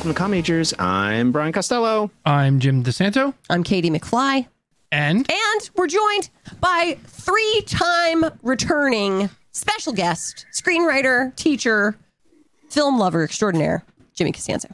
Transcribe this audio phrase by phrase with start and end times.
[0.00, 0.72] welcome to Com Majors.
[0.78, 2.10] I'm Brian Costello.
[2.24, 3.34] I'm Jim DeSanto.
[3.50, 4.46] I'm Katie McFly.
[4.90, 5.30] And?
[5.30, 11.98] And we're joined by three time returning special guest, screenwriter, teacher,
[12.70, 13.84] film lover extraordinaire,
[14.14, 14.70] Jimmy Costanzo.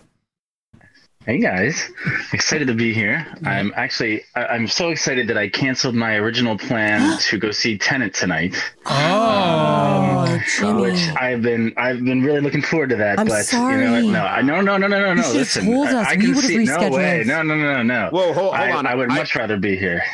[1.27, 1.91] Hey guys,
[2.33, 3.27] excited to be here.
[3.45, 7.77] I'm actually I- I'm so excited that I canceled my original plan to go see
[7.77, 8.55] Tenet tonight.
[8.87, 10.83] Oh, um, Jimmy.
[10.83, 13.19] Which I've been I've been really looking forward to that.
[13.19, 13.91] I'm but you know sorry.
[14.05, 14.05] what?
[14.13, 15.23] No, I no no no no no no.
[15.23, 16.07] Should've Listen, told I, us.
[16.07, 17.25] I We can would've see no way.
[17.27, 18.09] No no no no.
[18.13, 18.87] Whoa, hold, hold I, on.
[18.87, 20.05] I would I- much rather be here.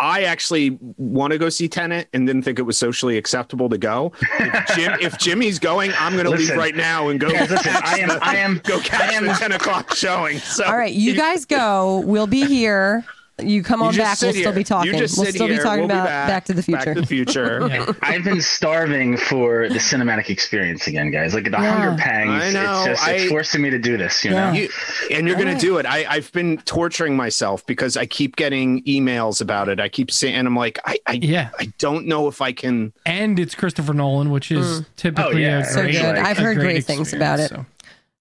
[0.00, 3.78] I actually want to go see Tenet and didn't think it was socially acceptable to
[3.78, 4.12] go.
[4.38, 7.30] If, Jim, if Jimmy's going, I'm going to leave right now and go.
[7.30, 10.38] Guys, listen, I am the- I am go catch I am the 10 o'clock showing.
[10.38, 12.00] So All right, you guys go.
[12.06, 13.04] We'll be here.
[13.40, 14.20] You come on just back.
[14.34, 14.92] We'll still be talking.
[14.92, 16.84] You just We'll sit still be talking We'll about Back to the Future.
[16.86, 17.68] Back to the Future.
[17.68, 17.92] Yeah.
[18.02, 21.34] I've been starving for the cinematic experience again, guys.
[21.34, 21.76] Like the Yeah.
[21.78, 22.42] hunger pangs.
[22.42, 24.24] I know, It's just it's I- forcing me to do this.
[24.24, 24.50] You Yeah.
[24.50, 24.58] know.
[24.58, 24.68] You,
[25.12, 25.86] and you're going to do it.
[25.86, 29.78] I, I've been torturing myself because I keep getting emails about it.
[29.78, 31.50] I keep saying, and I'm like, I, I, Yeah.
[31.60, 32.92] I don't know if I can.
[33.06, 35.58] And it's Christopher Nolan, which is typically Oh, yeah.
[35.60, 36.16] a So great, good.
[36.16, 37.50] I've a heard great great things about it.
[37.50, 37.66] so.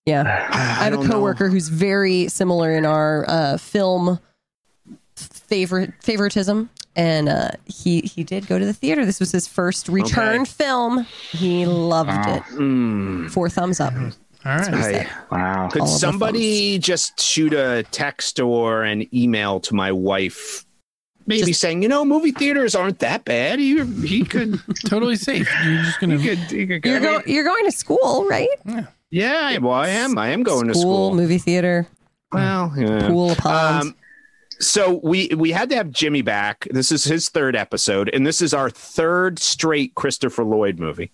[0.05, 0.47] Yeah.
[0.51, 1.13] I have a don't know.
[1.15, 4.19] coworker who's very similar in our uh, film
[5.47, 9.05] favorite favoritism, and uh, he he did go to the theater.
[9.05, 10.45] This was his first return Okay.
[10.51, 11.05] film.
[11.31, 12.35] He loved Wow.
[12.35, 12.43] it.
[12.53, 13.93] Mm, Four thumbs up.
[14.45, 14.73] All right.
[14.73, 15.69] I, Wow.
[15.69, 20.63] could All somebody just shoot a text or an email to my wife?
[21.25, 23.59] Maybe Just- saying, you know, movie theaters aren't that bad.
[23.59, 25.49] He, he could, totally safe.
[25.65, 26.35] You're just going he to.
[26.37, 26.89] could, he could go.
[26.89, 27.23] You're going.
[27.27, 28.47] You're going to school, right?
[29.11, 30.17] yeah, well, I am.
[30.17, 31.15] I am going to school, school.
[31.15, 31.85] movie theater,
[32.31, 33.07] Well, yeah.
[33.09, 33.81] pool, pond.
[33.89, 33.95] Um,
[34.59, 36.67] so we we had to have Jimmy back.
[36.71, 41.11] This is his third episode, and this is our third straight Christopher Lloyd movie.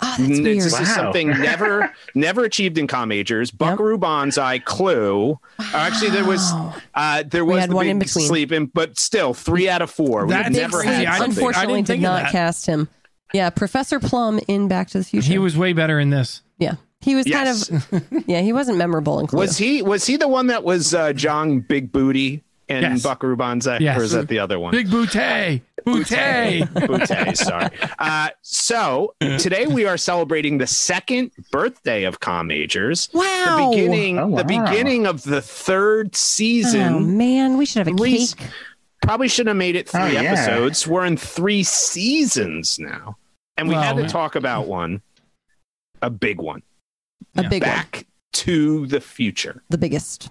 [0.00, 0.44] oh, that's weird.
[0.62, 3.50] This is something never never achieved in Com Majors.
[3.50, 5.38] Buckaroo Banzai, Clue.
[5.58, 6.52] Uh, Actually, there was
[6.94, 8.26] uh, there was the one big in between.
[8.26, 10.26] sleeping, but still three out of four.
[10.26, 11.20] We've never had I didn't something.
[11.20, 12.88] I unfortunately didn't think of not cast him.
[13.34, 15.28] Yeah, Professor Plum in Back to the Future.
[15.30, 16.40] He was way better in this.
[16.58, 17.68] yeah, he was Yes.
[17.68, 18.24] kind of.
[18.26, 19.40] Yeah, he wasn't memorable in Clue.
[19.40, 23.02] Was he was he the one that was uh, John Big Booty and Yes.
[23.02, 23.98] Buckaroo Banzai, Yes.
[23.98, 24.72] or is that the other one?
[24.72, 25.62] Big Boutte.
[25.86, 26.68] Boutte.
[26.74, 27.68] Boutte, sorry.
[27.98, 33.08] Uh, so today we are celebrating the second birthday of Com Majors.
[33.14, 33.70] Wow.
[33.70, 34.38] The beginning, Oh, wow.
[34.38, 37.16] the beginning of the third Oh season.
[37.16, 38.46] man, we should have a Three- cake.
[39.02, 40.20] Probably should have made it three Oh, yeah.
[40.22, 40.86] episodes.
[40.86, 43.16] We're in three seasons now,
[43.56, 45.00] and we had to Well, talk about one,
[46.02, 46.62] a big one.
[47.36, 47.48] A Yeah.
[47.48, 49.62] big one, Back to the Future.
[49.70, 50.30] the biggest.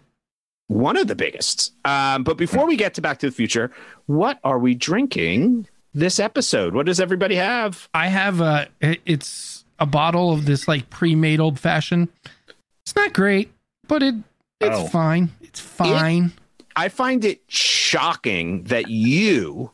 [0.67, 1.73] One of the biggest.
[1.85, 3.71] Um, but before we get to Back to the Future,
[4.05, 6.73] what are we drinking this episode?
[6.73, 7.87] What does everybody have?
[7.93, 8.67] I have a.
[8.81, 12.09] It's a bottle of this like pre-made old fashioned.
[12.83, 13.51] It's not great,
[13.87, 14.15] but it
[14.59, 14.87] it's Oh.
[14.87, 15.29] fine.
[15.41, 16.31] It's fine.
[16.75, 19.71] I find it shocking that you,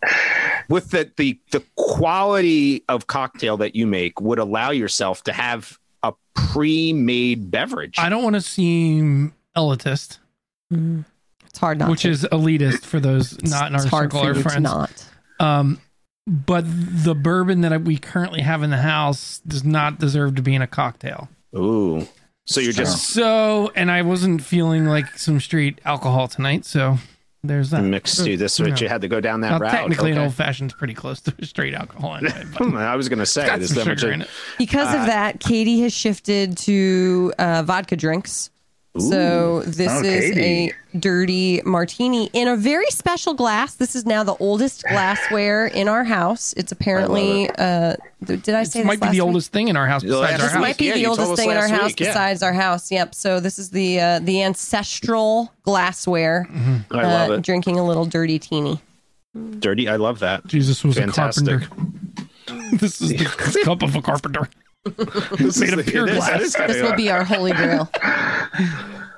[0.70, 5.80] with the, the the quality of cocktail that you make, would allow yourself to have
[6.04, 7.96] a pre-made beverage.
[7.98, 10.20] I don't want to seem elitist,
[10.72, 11.06] Mm.
[11.46, 11.90] It's hard not.
[11.90, 12.10] which to.
[12.10, 14.64] is elitist for those not in our it's hard circle for or friends.
[14.64, 15.10] not.
[15.40, 15.80] Um,
[16.26, 20.56] but the bourbon that we currently have in the house does not deserve to be
[20.56, 21.30] in a cocktail.
[21.56, 22.08] Ooh,
[22.46, 26.98] so you're just So, and I wasn't feeling like some straight alcohol tonight, so
[27.44, 27.82] there's that.
[27.84, 28.26] mixed.
[28.26, 29.72] You this, what you had to go down that Now, route.
[29.72, 32.46] technically, an old fashioned's pretty close to straight alcohol anyway.
[32.58, 34.30] But I was going to say, it's got there's some that much sugar in it.
[34.58, 38.50] Because Uh, of that, Katie has shifted to uh, vodka drinks.
[39.00, 40.72] So this is Katie.
[40.94, 43.74] a dirty martini in a very special glass.
[43.74, 46.54] This is now the oldest glassware in our house.
[46.56, 47.50] It's apparently.
[47.50, 47.96] Uh,
[48.28, 49.22] th- did I say this might be the week?
[49.24, 50.62] oldest thing in our house besides last our This house.
[50.62, 52.08] might be Yeah, the oldest thing in our house week, yeah.
[52.10, 52.92] besides our house.
[52.92, 53.16] Yep.
[53.16, 56.48] So this is the uh, the ancestral glassware.
[56.92, 57.42] I love uh, it.
[57.42, 58.80] Drinking a little dirty teeny.
[59.58, 59.90] Dirty.
[59.90, 60.46] I love that.
[60.46, 61.48] Jesus was Fantastic.
[61.48, 62.28] a carpenter.
[62.78, 63.26] this is the
[63.64, 64.48] cup of a carpenter.
[65.38, 66.30] This Made of pure glass.
[66.30, 67.90] it is kinda- This will be our holy grail.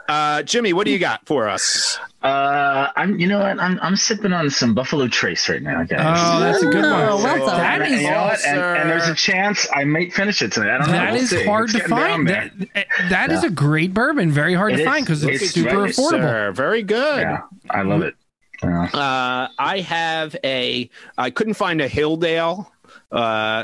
[0.07, 1.97] Uh, Jimmy, what do you got for us?
[2.21, 3.17] Uh, I'm.
[3.19, 3.59] You know what?
[3.59, 3.79] I'm.
[3.81, 5.97] I'm sipping on some Buffalo Trace right now, guys.
[5.99, 7.23] Oh, that's a good Oh, one.
[7.23, 7.57] well done.
[7.57, 8.45] that And is you know what?
[8.45, 10.75] And, and there's a chance I might finish it tonight.
[10.75, 11.05] I don't know.
[11.11, 12.29] We'll is hard It's to find.
[12.29, 12.51] there.
[12.75, 14.29] That, that is a great bourbon.
[14.31, 14.87] Very hard It to is.
[14.87, 16.09] find because it's, It's super right, affordable.
[16.11, 17.21] Sir, very good.
[17.21, 17.41] Yeah,
[17.71, 18.13] I love it.
[18.61, 18.83] Yeah.
[18.83, 20.87] Uh, I have a.
[21.17, 22.67] I couldn't find a Hilldale,
[23.11, 23.63] uh,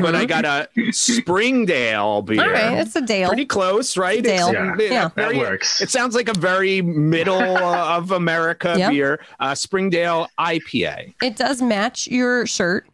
[0.00, 2.42] but I got a Springdale beer.
[2.42, 3.28] All right, it's a Dale.
[3.28, 4.22] Pretty close, right?
[4.22, 4.52] Dale.
[4.52, 5.08] Yeah, Yeah.
[5.08, 5.80] very- that works.
[5.80, 8.90] It sounds like a very middle uh, of America Yep.
[8.90, 9.20] beer.
[9.38, 11.14] Uh, Springdale IPA.
[11.22, 12.86] It does match your shirt.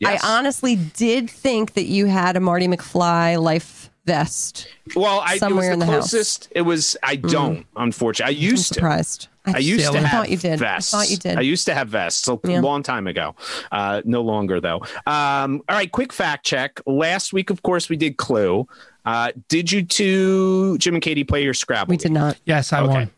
[0.00, 0.22] Yes.
[0.24, 4.68] I honestly did think that you had a Marty McFly life vest.
[4.94, 6.48] Well, I it was Somewhere the in the house.
[6.50, 6.96] It was.
[7.02, 7.66] I don't.
[7.76, 8.74] Unfortunately, I I'm used to.
[8.74, 9.28] surprised.
[9.46, 9.98] I used Sailor.
[9.98, 10.62] to I have thought you did.
[10.62, 11.36] I thought you did.
[11.36, 12.60] I used to have vests a Yeah.
[12.60, 13.34] long time ago.
[13.70, 14.80] Uh, no longer though.
[15.06, 16.80] Um, all right, quick fact check.
[16.86, 18.66] Last week, of course, we did Clue.
[19.04, 21.90] Uh, did you two, Jim and Katie, play your Scrabble?
[21.90, 22.14] We did game?
[22.14, 22.38] not.
[22.46, 22.88] Yes, I Okay.
[22.92, 23.10] won.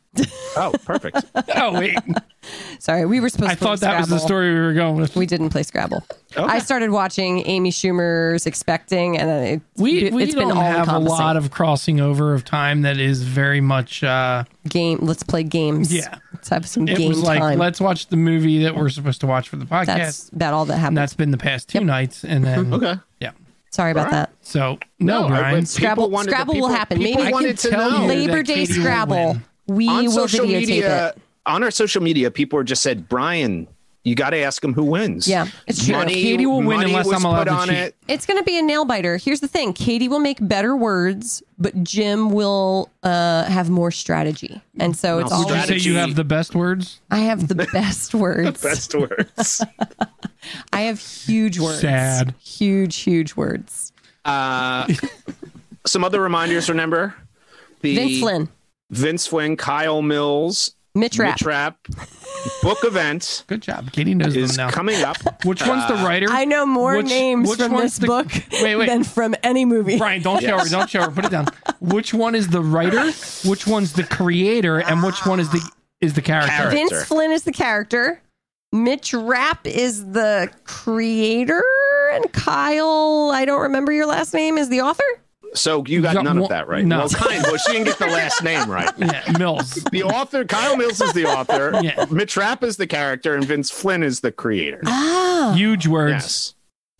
[0.56, 1.18] Oh, perfect.
[1.54, 1.96] Oh wait,
[2.78, 4.26] Sorry, we were supposed I to play thought that was the Scrabble.
[4.28, 5.16] story we were going with.
[5.16, 6.04] We didn't play Scrabble.
[6.36, 6.42] Okay.
[6.52, 10.88] I started watching Amy Schumer's Expecting, and it, We we it's been don't all have
[10.88, 14.02] a lot of crossing over of time that is very much.
[14.04, 14.98] uh game.
[15.02, 15.92] Let's play games.
[15.92, 16.14] Yeah.
[16.32, 17.58] let's have some It game was like time.
[17.58, 19.86] let's watch the movie that we're supposed to watch for the podcast.
[19.86, 20.98] That's about all that and happened.
[20.98, 22.94] that's been the past two nights, and then okay.
[23.20, 23.32] yeah.
[23.70, 24.30] Sorry about all that.
[24.42, 25.54] So no, I- Brian.
[25.54, 26.98] people Scrabble- wanted to- Scrabble will happen.
[26.98, 29.36] Maybe I wanted can tell you Labor Day Katie will Scrabble.
[29.66, 29.76] Win.
[29.76, 31.08] We on will social videotape media.
[31.10, 31.18] it.
[31.46, 33.68] On our social media, people just said, "Brian,
[34.02, 35.94] you got to ask him who wins." Yeah, it's true.
[35.94, 37.76] Money, Katie will win unless I'm allowed put to cheat.
[37.78, 37.94] it.
[38.08, 39.16] It's going to be a nail biter.
[39.16, 44.60] Here's the thing: Katie will make better words, but Jim will uh, have more strategy.
[44.80, 45.48] And so it's Well, all.
[45.48, 47.00] Would you say you have the best words?
[47.12, 48.60] I have the best words.
[48.60, 49.64] Best words.
[50.72, 51.80] I have huge words.
[51.80, 52.34] Sad.
[52.40, 53.92] Huge, huge words.
[54.24, 54.92] Uh,
[55.86, 56.68] some other reminders.
[56.68, 57.14] Remember
[57.82, 58.48] the Vince Flynn,
[58.90, 61.34] Vince Flynn, Kyle Mills, Mitch Rapp.
[61.38, 61.78] Mitch Rapp
[62.62, 63.90] book event Good job.
[63.92, 64.70] Katie knows them is now.
[64.70, 65.16] coming up.
[65.44, 66.26] Which one's the uh, writer?
[66.30, 68.28] I know more Which- names which from this the- book
[68.62, 68.86] Wait, wait.
[68.86, 69.98] than from any movie.
[69.98, 70.68] Brian, don't show her.
[70.68, 71.10] Don't show her.
[71.10, 71.46] Put it down.
[71.80, 73.10] Which one is the writer?
[73.44, 74.78] Which one's the creator?
[74.80, 75.60] And which one is the
[76.00, 76.50] is the character?
[76.52, 76.76] Character.
[76.76, 78.22] Vince Flynn is the character.
[78.72, 81.62] Mitch Rapp is the creator,
[82.12, 85.04] and Kyle, I don't remember your last name, is the author.
[85.56, 86.84] So you got got none one- of that right.
[86.84, 86.98] no.
[86.98, 87.42] Well, kind.
[87.42, 88.90] Well, she didn't get the last name right.
[88.98, 89.74] Yeah, Mills.
[89.90, 91.72] The author, Kyle Mills, is the author.
[91.82, 92.04] Yeah.
[92.10, 94.80] Mitch Rapp is the character, and Vince Flynn is the creator.
[94.86, 96.54] Ah, Huge words.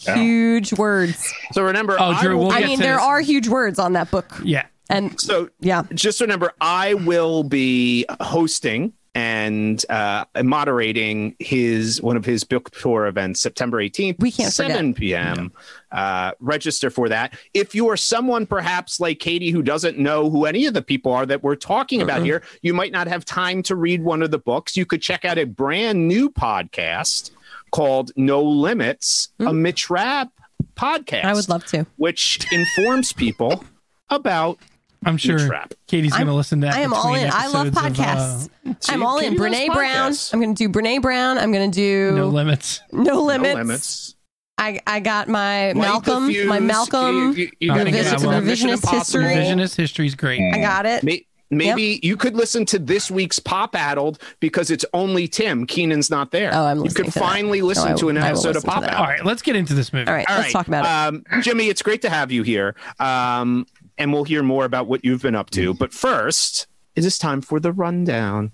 [0.04, 0.16] Yes.
[0.16, 1.32] huge words.
[1.52, 3.02] So remember, Oh, I Drew, will- we'll I mean, there this.
[3.02, 4.66] are huge words on that book, Yeah.
[4.90, 12.24] and so yeah, just remember, I will be hosting and uh, moderating his one of
[12.26, 15.52] his book tour events September 18th, We can't 7 p.m.
[15.90, 17.32] Uh, register for that.
[17.54, 21.12] If you are someone perhaps like Katie who doesn't know who any of the people
[21.12, 24.30] are that we're talking about here, you might not have time to read one of
[24.30, 24.76] the books.
[24.76, 27.30] You could check out a brand new podcast
[27.70, 30.28] called No Limits, a Mitch Rapp
[30.76, 31.22] podcast.
[31.22, 31.26] Hmm.
[31.28, 31.86] I would love to.
[31.96, 33.64] which informs people
[34.10, 34.58] about
[35.04, 35.74] I'm sure Mitch Rapp.
[35.86, 36.74] Katie's going to listen to that.
[36.76, 37.30] I am all in.
[37.32, 38.50] I love episodes of, uh, podcasts.
[38.84, 39.32] See, I'm all in.
[39.36, 40.12] Katie loves Brene Brown.
[40.32, 41.38] I'm going to do Brene Brown.
[41.38, 42.80] I'm going to do no Limits.
[42.92, 43.22] no, limits.
[43.22, 43.54] limits.
[43.54, 44.12] No limits.
[44.58, 46.28] I I got my Light Malcolm.
[46.28, 46.60] the My.
[46.60, 47.14] Malcolm.
[47.14, 49.24] You, you, you Okay, gotta get yeah, into well, the Mission revisionist history.
[49.24, 50.40] Revisionist history is great.
[50.54, 51.02] I got it.
[51.04, 55.64] May- Maybe you could listen to this week's Pop Addled because it's only Tim.
[55.64, 56.50] Keenan's not there.
[56.52, 56.84] Oh, I'm listening.
[56.88, 57.24] You could to that.
[57.24, 58.94] finally listen No, to an I will episode of Pop that.
[58.94, 59.08] Addled.
[59.08, 60.08] right, let's get into this movie.
[60.08, 60.52] All right, All let's right.
[60.52, 60.88] talk about it.
[61.32, 62.74] Um, Jimmy, it's great to have you here.
[62.98, 63.64] Um,
[63.98, 65.70] and we'll hear more about what you've been up to.
[65.70, 65.78] Mm-hmm.
[65.78, 68.52] But first, it is time for the rundown.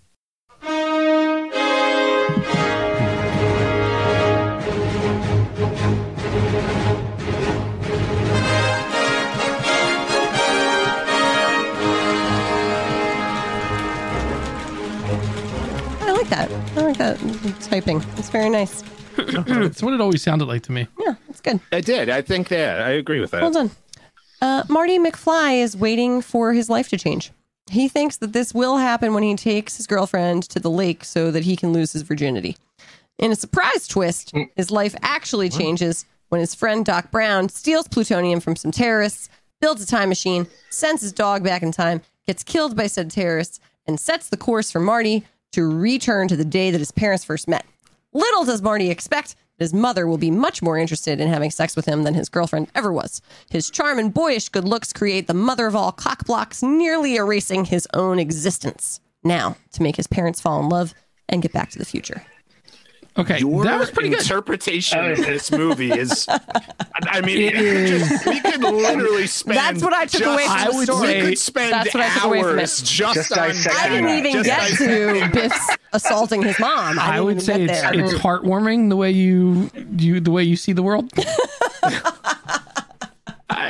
[16.01, 16.51] I like that.
[16.77, 17.19] I like that
[17.61, 18.03] typing.
[18.17, 18.83] It's very nice.
[19.19, 20.87] it's what it always sounded like to me.
[20.99, 21.61] Yeah, it's good.
[21.71, 22.09] I did.
[22.09, 23.43] I think that I agree with that.
[23.43, 23.71] Well done.
[24.43, 27.31] Uh, Marty McFly is waiting for his life to change.
[27.71, 31.31] He thinks that this will happen when he takes his girlfriend to the lake so
[31.31, 32.57] that he can lose his virginity.
[33.21, 38.41] In a surprise twist, his life actually changes when his friend Doc Brown steals plutonium
[38.41, 39.29] from some terrorists,
[39.61, 43.61] builds a time machine, sends his dog back in time, gets killed by said terrorists,
[43.87, 47.47] and sets the course for Marty to return to the day that his parents first
[47.47, 47.65] met.
[48.13, 51.87] Little does Marty expect his mother will be much more interested in having sex with
[51.87, 53.21] him than his girlfriend ever was.
[53.51, 57.87] His charm and boyish good looks create the mother of all cockblocks, nearly erasing his
[57.95, 59.01] own existence.
[59.23, 60.95] Now, to make his parents fall in love
[61.29, 62.25] and get back to the future.
[63.19, 64.21] Okay, Your that was pretty good.
[64.23, 66.27] interpretation oh, of this movie is.
[66.29, 69.59] I mean, It we could just- we could literally spend.
[69.59, 71.07] That's what I took away from I the story.
[71.09, 72.63] say- We could spend That's what I took away from it.
[72.63, 73.49] just, Just on.
[73.49, 74.27] dissecting I didn't that.
[74.27, 76.99] even Just get to Biff's assaulting his mom.
[76.99, 78.01] I, I didn't would even say get it's there.
[78.01, 81.13] it's heartwarming the way you you the way you see the world.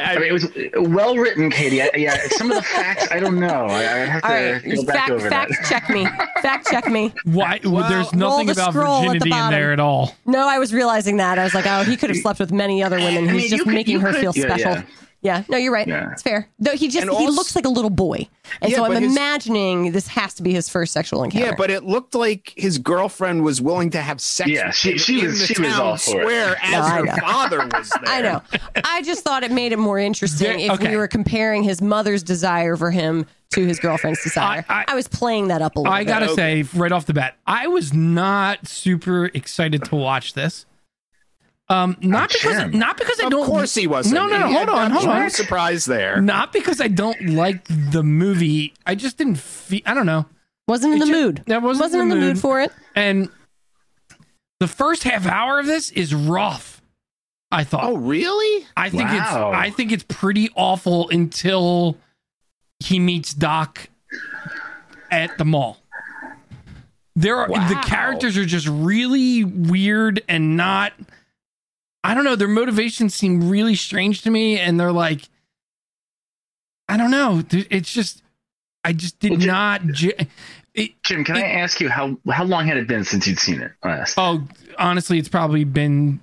[0.03, 0.49] I, I mean, it was
[0.91, 1.81] well written, Katie.
[1.83, 3.67] I, yeah, some of the facts I don't know.
[3.67, 5.69] I, I have to All right, go back fact, over fact that.
[5.69, 6.05] check me.
[6.43, 7.13] Fact check me.
[7.25, 7.59] Why?
[7.63, 9.53] there's nothing the about scroll at the virginity in bottom.
[9.53, 10.15] there at all.
[10.27, 11.39] No, I was realizing that.
[11.39, 13.29] I was like, oh, he could have slept with many other women.
[13.29, 14.73] I He's mean, just you could- making you her could- feel yeah, special.
[14.73, 14.83] yeah.
[15.23, 15.87] Yeah, no, you're right.
[15.87, 16.11] Yeah.
[16.11, 16.49] It's fair.
[16.59, 18.29] Though he just And he looks like a little boy,
[18.61, 21.47] and Yeah, so I'm but his- imagining this has to be his first sexual encounter.
[21.47, 24.51] Yeah, but it looked like his girlfriend was willing to have sex.
[24.51, 26.59] Yeah, with she- him she in was- the she was town all for it.
[26.63, 27.15] as No, I her know.
[27.21, 28.03] father was there.
[28.07, 28.43] I know.
[28.85, 30.91] I just thought it made it more interesting There- if okay.
[30.91, 34.65] we were comparing his mother's desire for him to his girlfriend's desire.
[34.69, 36.09] I, I- was playing that up a little I bit.
[36.09, 36.63] gotta Okay.
[36.65, 40.67] say right off the bat, I was not super excited to watch this.
[41.73, 42.79] Um, not Oh, because Jim.
[42.79, 43.41] not because I Of don't.
[43.43, 44.15] Of course he wasn't.
[44.17, 44.53] No, no, no.
[44.53, 45.17] Hold on, hold on.
[45.17, 46.21] giant Surprise there.
[46.21, 48.75] Not because I don't like the movie.
[48.87, 49.81] I just didn't feel.
[49.87, 50.27] I don't know.
[50.69, 51.43] wasn't in It the ju- mood.
[51.47, 52.39] That wasn't in in the the mood mood.
[52.41, 52.73] for it.
[52.95, 53.29] And
[54.61, 56.81] the first half hour of this is rough.
[57.51, 57.85] I thought.
[57.85, 58.67] Oh, really?
[58.77, 59.51] I think Wow.
[59.51, 59.59] it's.
[59.59, 61.97] I think it's pretty awful until
[62.81, 63.89] he meets Doc
[65.11, 65.79] at the mall.
[67.15, 70.93] There are the characters are just really weird and not.
[72.05, 72.37] I don't know.
[72.37, 75.29] Their motivations seem really strange to me, and they're like,
[76.89, 77.43] I don't know.
[77.51, 78.23] It's just,
[78.85, 79.83] I just did Well, Jim- not.
[80.75, 83.61] It, Jim, can I ask you how how long had it been since you'd seen
[83.61, 84.15] it last?
[84.19, 86.21] oh, honestly, it's probably been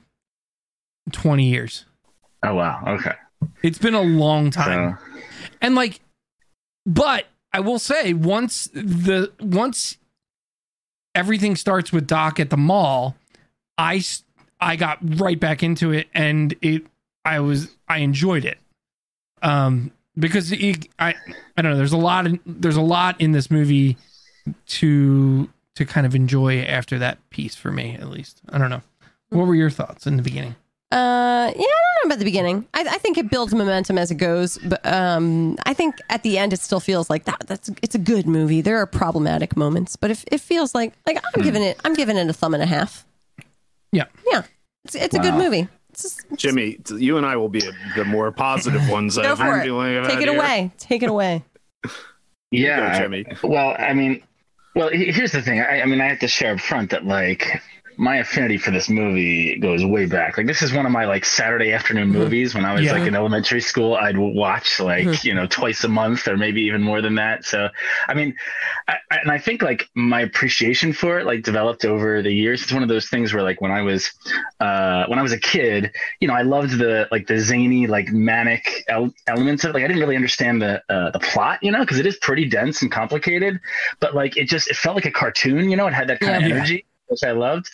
[1.11, 1.85] twenty years.
[2.43, 3.13] Oh wow, okay.
[3.61, 4.97] It's been a long time.
[4.99, 5.21] So
[5.61, 5.99] and like
[6.85, 9.97] but i will say once the once
[11.13, 13.15] everything starts with doc at the mall
[13.77, 14.01] i
[14.59, 16.85] i got right back into it and it
[17.25, 18.57] i was i enjoyed it
[19.41, 21.13] um because it, i
[21.57, 23.97] i don't know there's a lot of, there's a lot in this movie
[24.67, 28.81] to to kind of enjoy after that piece for me at least i don't know
[29.29, 30.55] what were your thoughts in the beginning
[30.91, 32.65] Uh, yeah, I don't know about the beginning.
[32.73, 36.39] I, I think it builds momentum as it goes, but um, I think at the
[36.39, 37.43] end it still feels like that.
[37.45, 38.61] That's it's a good movie.
[38.61, 42.17] There are problematic moments, but if it feels like like I'm giving it, I'm giving
[42.17, 43.05] it a thumb and a half.
[43.91, 44.43] Yeah Yeah,
[44.85, 45.67] it's it's a good movie.
[45.91, 47.61] It's just, Jimmy, you and I will be
[47.95, 49.17] the more positive ones.
[49.17, 49.63] go for it.
[50.07, 50.35] Take it here.
[50.35, 50.71] away.
[50.77, 51.43] Take it away.
[52.51, 53.25] yeah, Go, Jimmy.
[53.43, 54.21] Well, I mean,
[54.75, 55.59] well, here's the thing.
[55.59, 57.61] I, I mean, I have to share up front that like
[57.99, 60.37] my affinity for this movie goes way back.
[60.37, 62.93] Like this is one of my like Saturday afternoon movies when I was Yeah.
[62.93, 63.95] like in elementary school.
[63.95, 67.43] I'd watch like you know twice a month or maybe even more than that.
[67.43, 67.67] So,
[68.07, 68.35] I mean,
[68.87, 72.63] I, I- and I think like my appreciation for it like developed over the years.
[72.63, 74.09] It's one of those things where like when I was
[74.61, 75.91] uh, when I was a kid,
[76.21, 79.73] you know, I loved the like the zany like manic el- elements of it.
[79.73, 82.45] Like I didn't really understand the uh, the plot, you know, because it is pretty
[82.47, 83.59] dense and complicated.
[83.99, 85.87] But like it just it felt like a cartoon, you know.
[85.87, 86.47] It had that kind Yeah.
[86.47, 86.85] of energy.
[87.09, 87.69] Which I loved,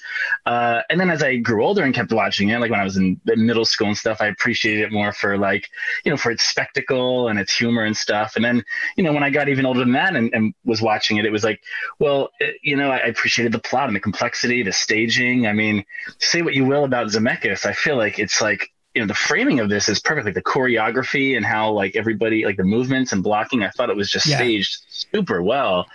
[0.45, 2.95] uh, and then as I grew older and kept watching it, like when I was
[2.95, 5.69] in middle school and stuff, I appreciated it more for like,
[6.05, 8.37] you know, for its spectacle and its humor and stuff.
[8.37, 8.63] And then,
[8.95, 11.31] you know, when I got even older than that and, and was watching it, it
[11.33, 11.61] was like,
[11.99, 15.47] well, it, you know, I, I appreciated the plot and the complexity, the staging.
[15.47, 15.83] I mean,
[16.19, 19.59] say what you will about Zemeckis, I feel like it's like you know the framing
[19.59, 23.21] of this is perfect, like the choreography and how like everybody like the movements and
[23.21, 23.63] blocking.
[23.63, 24.37] I thought it was just Yeah.
[24.37, 25.87] staged super well.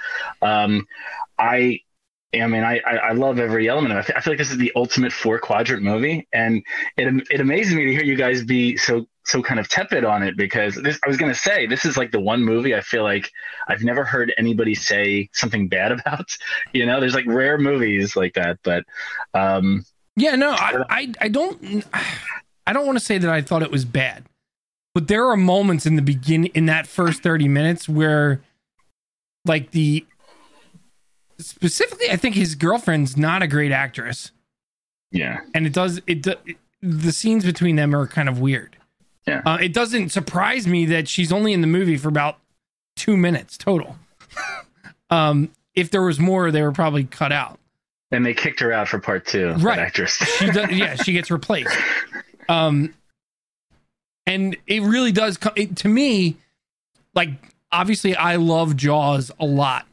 [0.43, 0.87] Um,
[1.39, 1.81] I.
[2.33, 4.15] I mean, I, I, I love every element of it.
[4.17, 6.63] I feel- like this is the ultimate four quadrant movie, and
[6.97, 10.23] it it amazes me to hear you guys be so so kind of tepid on
[10.23, 13.03] it because this I was gonna say this is like the one movie I feel
[13.03, 13.31] like
[13.69, 16.37] I've never heard anybody say something bad about.
[16.73, 18.85] You know, there's like rare movies like that, but
[19.35, 19.85] um,
[20.17, 21.85] Yeah, no, I, I, I don't,
[22.67, 24.25] I don't want to say that I thought it was bad,
[24.95, 28.41] but there are moments in the beginning, in that first thirty minutes, where,
[29.45, 30.05] like the,
[31.47, 34.33] specifically, I think his girlfriend's not a great actress,
[35.11, 35.41] yeah.
[35.55, 38.77] and it does it, do- the scenes between them are kind of weird.
[39.27, 39.43] Yeah.
[39.45, 42.39] uh, it doesn't surprise me that she's only in the movie for about
[42.97, 43.97] two minutes total.
[45.11, 47.59] um, if there was more, they were probably cut out.
[48.11, 49.53] And they kicked her out for part two.
[49.55, 49.79] Right.
[49.79, 50.17] Actress.
[50.17, 51.77] she does yeah she gets replaced
[52.49, 52.93] um
[54.27, 56.37] and it really does come it, to me
[57.15, 57.31] like
[57.73, 59.87] obviously i love jaws a lot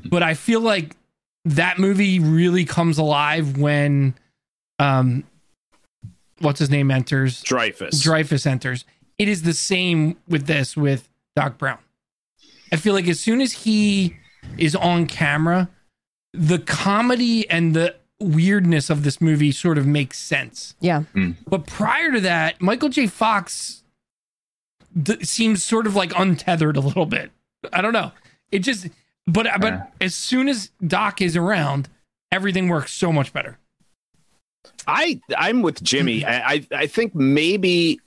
[0.10, 0.96] but i feel like
[1.44, 4.14] that movie really comes alive when
[4.78, 5.24] um
[6.40, 8.02] what's his name enters Dreyfuss.
[8.02, 8.84] dreyfuss enters
[9.18, 11.78] it is the same with this with doc brown
[12.72, 14.16] i feel like as soon as he
[14.58, 15.68] is on camera
[16.32, 20.74] the comedy and the weirdness of this movie sort of makes sense.
[20.80, 21.04] Yeah.
[21.48, 23.06] But prior to that, Michael J.
[23.06, 23.82] Fox
[25.00, 27.30] d- seems sort of like untethered a little bit.
[27.72, 28.12] I don't know.
[28.50, 28.88] It just,
[29.26, 29.86] but uh, but Yeah.
[30.00, 31.88] as soon as Doc is around,
[32.32, 33.58] everything works so much better.
[34.86, 36.20] I I'm with Jimmy.
[36.20, 36.48] Mm-hmm.
[36.48, 38.00] I, I I think maybe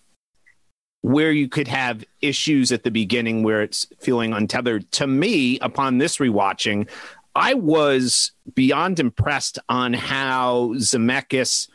[1.02, 4.92] where you could have issues at the beginning where it's feeling untethered.
[4.94, 6.90] To me, upon this rewatching,
[7.36, 11.70] I was beyond impressed on how Zemeckis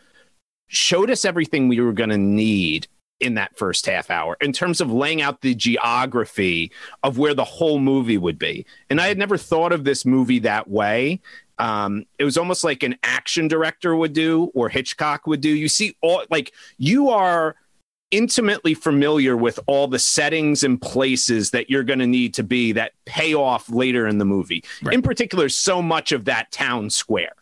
[0.67, 2.89] showed us everything we were going to need
[3.23, 7.45] in that first half hour in terms of laying out the geography of where the
[7.45, 8.67] whole movie would be.
[8.91, 11.21] And I had never thought of this movie that way.
[11.59, 15.51] Um, it was almost like an action director would do or Hitchcock would do.
[15.51, 17.55] You see, all like you are
[18.11, 22.73] intimately familiar with all the settings and places that you're going to need to be
[22.73, 24.63] that pay off later in the movie.
[24.83, 24.95] Right.
[24.95, 27.33] In particular, so much of that town square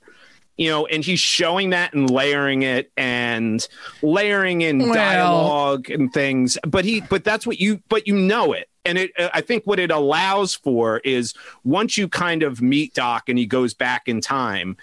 [0.61, 3.67] you know, and he's showing that and layering it and
[4.02, 6.59] layering in Well- dialogue and things.
[6.69, 8.69] But he, but that's what you, but you know it.
[8.85, 11.33] And it, uh, I think what it allows for is
[11.64, 14.76] once you kind of meet Doc and he goes back in time,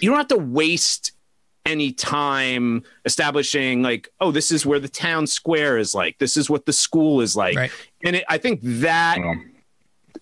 [0.00, 1.12] you don't have to waste
[1.66, 6.48] any time establishing like, oh, this is where the town square is like, this is
[6.48, 7.56] what the school is like.
[7.56, 7.70] Right.
[8.02, 9.50] And it, I think that Um,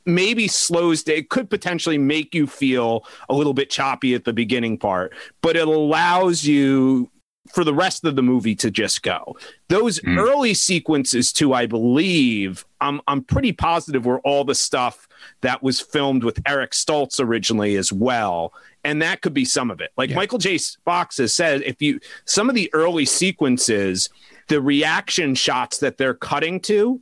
[0.07, 1.17] maybe slows down.
[1.17, 5.57] It could potentially make you feel a little bit choppy at the beginning part, but
[5.57, 7.11] it allows you
[7.53, 9.37] for the rest of the movie to just go.
[9.69, 10.19] Those Mm.
[10.19, 15.07] early sequences, too, I believe, I'm I'm pretty positive were all the stuff
[15.43, 18.53] that was filmed with Eric Stoltz originally as well.
[18.83, 19.91] And that could be some of it.
[19.97, 20.17] Like Yeah.
[20.17, 20.59] Michael J.
[20.87, 24.09] Fox has said, if you some of the early sequences,
[24.49, 27.01] the reaction shots that they're cutting to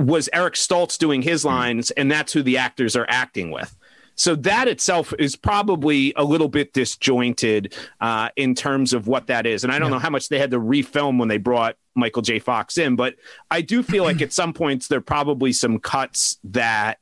[0.00, 3.76] was Eric Stoltz doing his lines, and that's who the actors are acting with.
[4.16, 9.46] So that itself is probably a little bit disjointed uh, in terms of what that
[9.46, 9.64] is.
[9.64, 9.94] And I don't Yeah.
[9.96, 12.38] know how much they had to refilm when they brought Michael J.
[12.38, 13.14] Fox in, but
[13.50, 16.98] I do feel like at some points there are probably some cuts that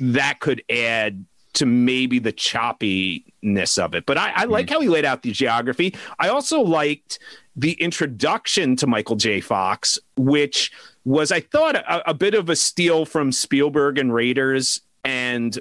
[0.00, 1.24] that could add
[1.54, 4.04] to maybe the choppiness of it.
[4.06, 5.94] But I, I like how he laid out the geography.
[6.18, 7.18] I also liked
[7.56, 9.40] the introduction to Michael J.
[9.40, 10.72] Fox, which
[11.04, 14.80] was, I thought, a, a bit of a steal from Spielberg and Raiders.
[15.04, 15.58] And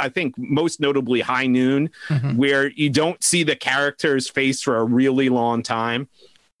[0.00, 2.36] I think most notably High Noon, Mhm.
[2.36, 6.08] where you don't see the character's face for a really long time.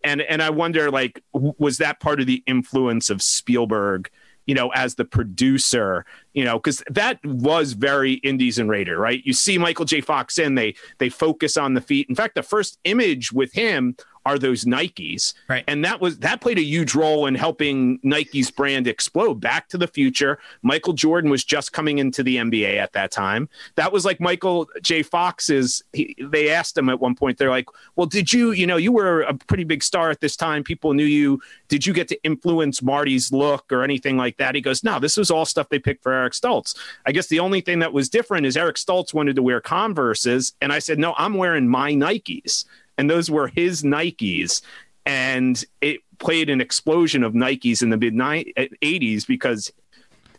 [0.04, 4.10] And and I wonder, like, was that part of the influence of Spielberg,
[4.46, 6.04] you know, as the producer,
[6.36, 9.22] you know, because that was very Indies and Raider, right?
[9.24, 10.02] You see Michael J.
[10.02, 12.10] Fox in, they they focus on the feet.
[12.10, 13.96] In fact, the first image with him
[14.26, 15.34] are those Nikes.
[15.48, 15.62] Right.
[15.68, 19.34] And that was that played a huge role in helping Nike's brand explode.
[19.34, 20.40] Back to the future.
[20.62, 23.48] Michael Jordan was just coming into the NBA at that time.
[23.76, 25.04] That was like Michael J.
[25.04, 25.84] Fox's.
[25.92, 28.90] He, they asked him at one point, they're like, Well, did you, you know, you
[28.90, 30.64] were a pretty big star at this time.
[30.64, 31.40] People knew you.
[31.68, 34.56] Did you get to influence Marty's look or anything like that?
[34.56, 36.76] He goes, No, this was all stuff they picked for Eric Stoltz.
[37.06, 40.54] I guess the only thing that was different is Eric Stoltz wanted to wear Converses.
[40.60, 42.64] And I said, No, I'm wearing my Nikes
[42.98, 44.60] and those were his Nikes.
[45.04, 49.72] And it played an explosion of Nikes in the mid 80s because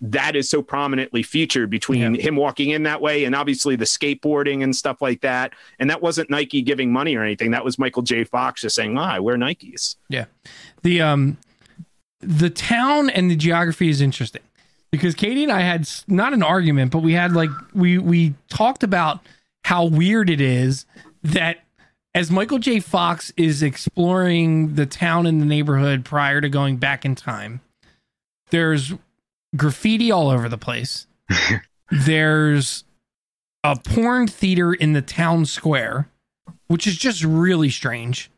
[0.01, 2.21] that is so prominently featured between Yeah.
[2.21, 5.53] him walking in that way and obviously the skateboarding and stuff like that.
[5.79, 7.51] And that wasn't Nike giving money or anything.
[7.51, 8.25] That was Michael J.
[8.25, 9.95] Fox just saying, oh, I wear Nikes.
[10.09, 10.25] Yeah,
[10.83, 11.37] the um
[12.19, 14.41] the town and the geography is interesting
[14.91, 18.83] because Katie and I had not an argument, but we had like we we talked
[18.83, 19.19] about
[19.63, 20.85] how weird it is
[21.23, 21.57] that
[22.15, 22.79] as Michael J.
[22.79, 27.61] Fox is exploring the town and the neighborhood prior to going back in time,
[28.49, 28.93] there's
[29.55, 31.05] graffiti all over the place.
[31.91, 32.85] there's
[33.63, 36.09] a porn theater in the town square,
[36.67, 38.31] which is just really strange.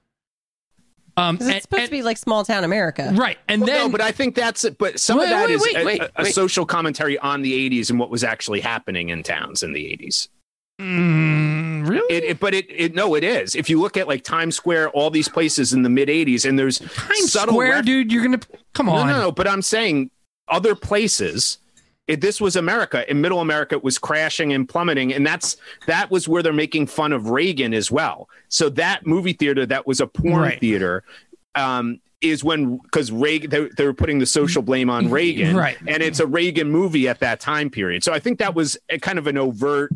[1.19, 3.12] Um, 'Cause it's and- supposed and- to be like small town America.
[3.13, 3.38] Right.
[3.47, 4.77] And Well, then no, but I think that's it.
[4.77, 6.34] But some Wait, of that wait, is wait, a, wait, a- a wait.
[6.34, 10.29] social commentary on the 80s and what was actually happening in towns in the 80s.
[10.82, 12.15] Mm, really?
[12.15, 13.53] It, it, but it, it, no, it is.
[13.55, 16.58] If you look at like Times Square, all these places in the mid 80s, and
[16.58, 18.39] there's Times subtle Square, ref- dude, you're gonna
[18.73, 19.08] come No, on.
[19.08, 19.32] no, no.
[19.32, 20.10] But I'm saying
[20.47, 21.58] other places.
[22.10, 23.10] It, this was America.
[23.10, 26.88] In Middle America, it was crashing and plummeting, and that's that was where they're making
[26.88, 28.28] fun of Reagan as well.
[28.48, 30.60] So that movie theater that was a porn Right.
[30.60, 31.04] theater
[31.54, 35.78] um, is when because Reagan they, they were putting the social blame on Reagan, Right.
[35.88, 38.04] And it's a Reagan movie at that time period.
[38.04, 39.91] So I think that was a kind of an overt,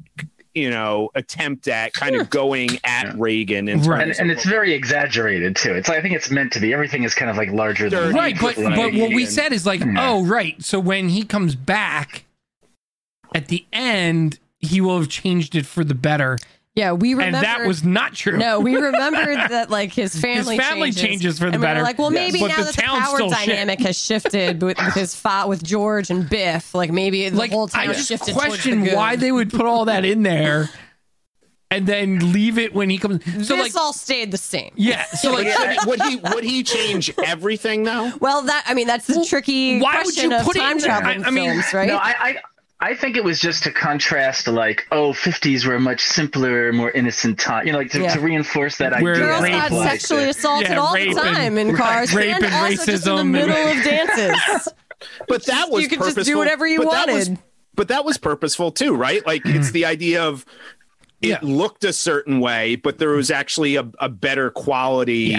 [0.54, 3.14] you know, attempt at kind of going at Yeah.
[3.18, 4.08] Reagan and Right.
[4.08, 5.74] and, and it's very exaggerated too.
[5.74, 6.74] It's I think it's meant to be.
[6.74, 9.66] Everything is kind of like larger than right, but life, but what we said is
[9.66, 9.94] like, Yeah.
[9.98, 10.62] oh, right.
[10.64, 12.26] So when he comes back
[13.34, 16.38] at the end, he will have changed it for the better,
[16.76, 17.38] Yeah, we remember.
[17.38, 18.36] and that was not true.
[18.38, 21.68] no, we remembered that like his family his family changes, changes for the and we
[21.68, 21.84] were better.
[21.84, 23.48] like, well, maybe But now the that the power still shit.
[23.48, 27.52] dynamic has shifted with, with his fa- with George and Biff, like maybe the like
[27.52, 30.24] whole town I just shifted towards question the why they would put all that in
[30.24, 30.70] there
[31.70, 33.24] and then leave it when he comes.
[33.48, 34.72] So this like, all stayed the same.
[34.76, 35.04] yeah.
[35.06, 38.12] So like, But would he would he change everything though?
[38.20, 40.72] Well, that I mean, that's the Well, tricky why would you of put it time
[40.72, 40.88] in there?
[40.88, 41.88] traveling I- I mean, films, right?
[41.88, 42.36] No, I, I
[42.86, 46.92] I think it was just to contrast, like, oh, 50s were a much simpler, more
[46.92, 47.66] innocent time.
[47.66, 48.14] You know, like to, Yeah.
[48.14, 49.26] to reinforce that Where idea.
[49.26, 52.14] Girls rape got was- sexually assaulted Yeah, all rape the and- time in right, cars
[52.14, 53.84] rape and, and also just in the racism and- middle of
[54.18, 54.68] dances.
[55.30, 57.32] but that was you could just do purposeful, whatever you but that was-
[57.76, 59.26] but that was purposeful too, right?
[59.26, 60.46] Like it's the idea of
[61.22, 61.40] it Yeah.
[61.42, 65.38] looked a certain way, but there was actually a, a better quality Yeah.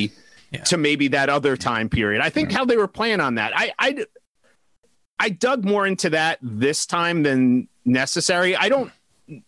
[0.50, 0.62] Yeah.
[0.64, 2.22] to maybe that other time period.
[2.22, 3.52] I think how they were playing on that.
[3.54, 4.04] I I
[5.18, 8.57] I dug more into that this time than necessary.
[8.57, 8.90] I don't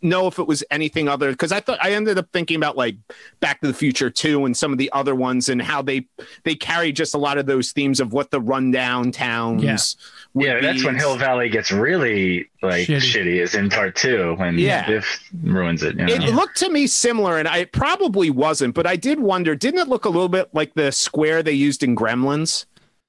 [0.01, 2.97] know if it was anything other because I thought I ended up thinking about like
[3.41, 6.07] Back to the Future 2 and some of the other ones and how they
[6.45, 9.77] they carry just a lot of those themes of what the rundown towns Yeah.
[10.33, 12.97] would Yeah, that's when Hill Valley gets really like Shitty.
[13.01, 14.87] shitty, is in part two when Yeah.
[14.87, 15.97] Biff ruins it.
[15.99, 16.15] You know?
[16.15, 19.55] It looked to me similar, and I it probably wasn't, but I did wonder.
[19.55, 22.65] Didn't it look a little bit like the square they used in Gremlins?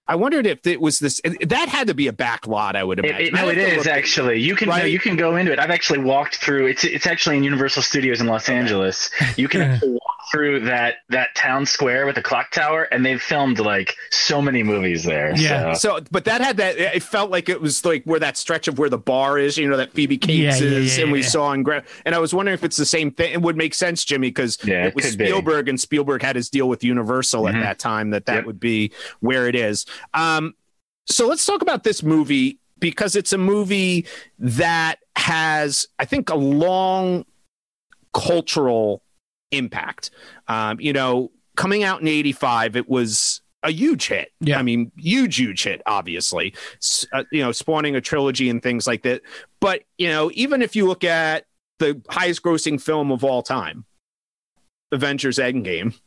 [0.08, 1.22] I wondered if it was this.
[1.41, 2.76] That had to be a back lot.
[2.76, 3.28] I would imagine.
[3.28, 4.39] it, no, it had to is actually.
[4.39, 5.60] You can no, you can go into it.
[5.60, 6.67] I've actually walked through.
[6.67, 9.10] It's it's actually in Universal Studios in Los Angeles.
[9.36, 13.59] You can walk through that that town square with the clock tower, and they've filmed
[13.59, 15.33] like so many movies there.
[15.35, 15.73] Yeah.
[15.73, 15.97] so.
[15.97, 16.77] So, but that had that.
[16.77, 19.57] It felt like it was like where that stretch of where the bar is.
[19.57, 21.27] You know that Phoebe Cates Yeah, yeah, is, yeah, and we yeah.
[21.27, 21.85] saw in Grem.
[22.05, 23.31] And I was wondering if it's the same thing.
[23.31, 25.25] It would make sense, Jimmy, because Yeah, it it was be.
[25.25, 27.53] Spielberg, and Spielberg had his deal with Universal Mhm.
[27.55, 28.09] at that time.
[28.09, 28.45] That that Yep.
[28.47, 29.85] would be where it is.
[30.13, 30.55] Um,
[31.05, 34.05] so let's talk about this movie because it's a movie
[34.39, 37.25] that has, I think, a long
[38.13, 39.01] cultural
[39.51, 40.12] impact.
[40.47, 44.31] Um, you know, coming out in '85, it was a huge hit.
[44.39, 44.60] Yeah.
[44.60, 45.81] I mean, huge, huge hit.
[45.86, 46.53] Obviously,
[47.13, 49.21] uh, you know, spawning a trilogy and things like that.
[49.60, 51.45] But you know, even if you look at
[51.79, 53.86] the highest-grossing film of all time,
[54.91, 55.99] Avengers: Endgame.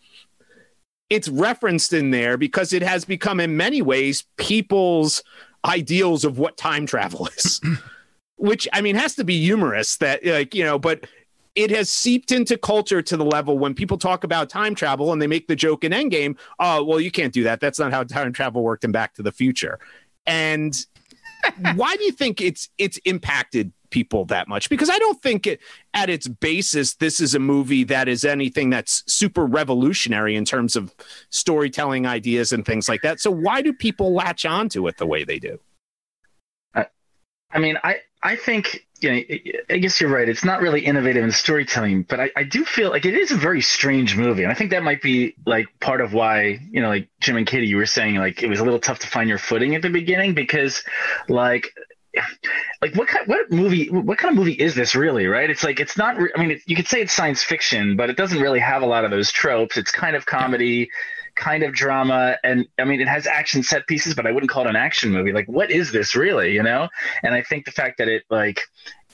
[1.08, 5.24] It's referenced in there because it has become, in many ways, people's
[5.64, 7.60] ideals of what time travel is.
[8.36, 11.06] Which I mean has to be humorous that like you know, but
[11.54, 15.20] it has seeped into culture to the level when people talk about time travel and
[15.20, 17.60] they make the joke in Endgame, oh well, you can't do that.
[17.60, 19.78] That's not how time travel worked in Back to the Future.
[20.26, 20.74] And
[21.74, 24.70] why do you think it's it's impacted people that much?
[24.70, 25.60] Because I don't think it,
[25.94, 30.76] at its basis this is a movie that is anything that's super revolutionary in terms
[30.76, 30.94] of
[31.30, 33.20] storytelling ideas and things like that.
[33.20, 35.58] So why do people latch onto it the way they do?
[37.52, 40.28] I mean, I I think you know, I guess you're right.
[40.28, 43.36] It's not really innovative in storytelling, but I, I do feel like it is a
[43.36, 46.88] very strange movie, and I think that might be like part of why you know,
[46.88, 49.28] like Jim and Katie, you were saying like it was a little tough to find
[49.28, 50.84] your footing at the beginning because
[51.28, 51.72] like.
[52.82, 55.78] Like what kind what movie what kind of movie is this really right it's like
[55.78, 58.58] it's not I mean it, you could say it's science fiction but it doesn't really
[58.58, 60.90] have a lot of those tropes it's kind of comedy
[61.40, 64.66] kind of drama and I mean it has action set pieces but I wouldn't call
[64.66, 65.32] it an action movie.
[65.32, 66.88] Like what is this really you know?
[67.22, 68.60] And I think the fact that it like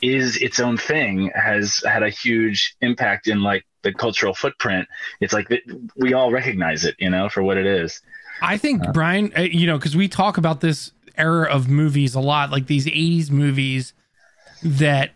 [0.02, 4.88] is its own thing has had a huge impact in like the cultural footprint.
[5.20, 5.48] It's like
[5.96, 8.02] we all recognize it you know for what it is.
[8.42, 12.20] I think Brian, uh, you know, because we talk about this era of movies a
[12.20, 13.94] lot, like these '80s movies
[14.62, 15.12] that,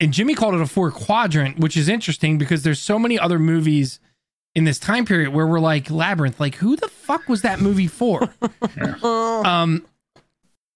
[0.00, 3.38] and Jimmy called it a four quadrant, which is interesting because there's so many other
[3.38, 4.00] movies
[4.54, 7.86] in this time period where we're like Labyrinth, like who the fuck was that movie
[7.86, 8.28] for?
[9.02, 9.84] um,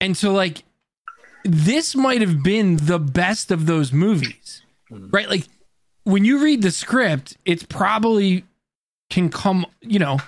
[0.00, 0.64] and so like
[1.44, 5.28] this might have been the best of those movies, right?
[5.28, 5.44] Like
[6.04, 8.44] when you read the script, it's probably
[9.10, 10.18] can come, you know,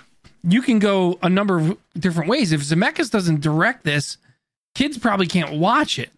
[0.43, 2.51] you can go a number of different ways.
[2.51, 4.17] If Zemeckis doesn't direct this,
[4.75, 6.11] kids probably can't watch it,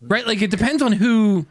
[0.00, 0.26] right?
[0.26, 1.46] Like it depends on who,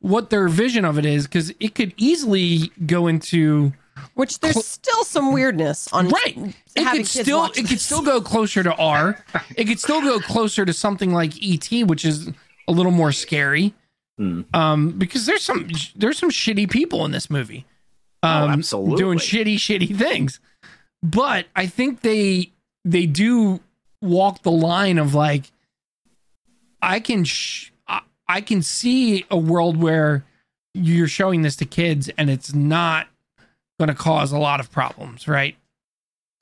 [0.00, 3.72] what their vision of it is, because it could easily go into
[4.14, 6.36] Which there's still some weirdness on right.
[6.74, 9.24] It could kids still watch it could still go closer to R.
[9.56, 12.30] It could still go closer to something like ET, which is
[12.68, 13.72] a little more scary.
[14.18, 14.42] Hmm.
[14.54, 17.64] Um, because there's some there's some shitty people in this movie.
[18.22, 18.96] Oh, Um, absolutely.
[18.96, 20.40] doing shitty, shitty things.
[21.02, 22.52] But I think they
[22.84, 23.60] they do
[24.02, 25.50] walk the line of like
[26.82, 30.24] I can sh- I, I can see a world where
[30.74, 33.06] you're showing this to kids and it's not
[33.78, 35.56] going to cause a lot of problems, right?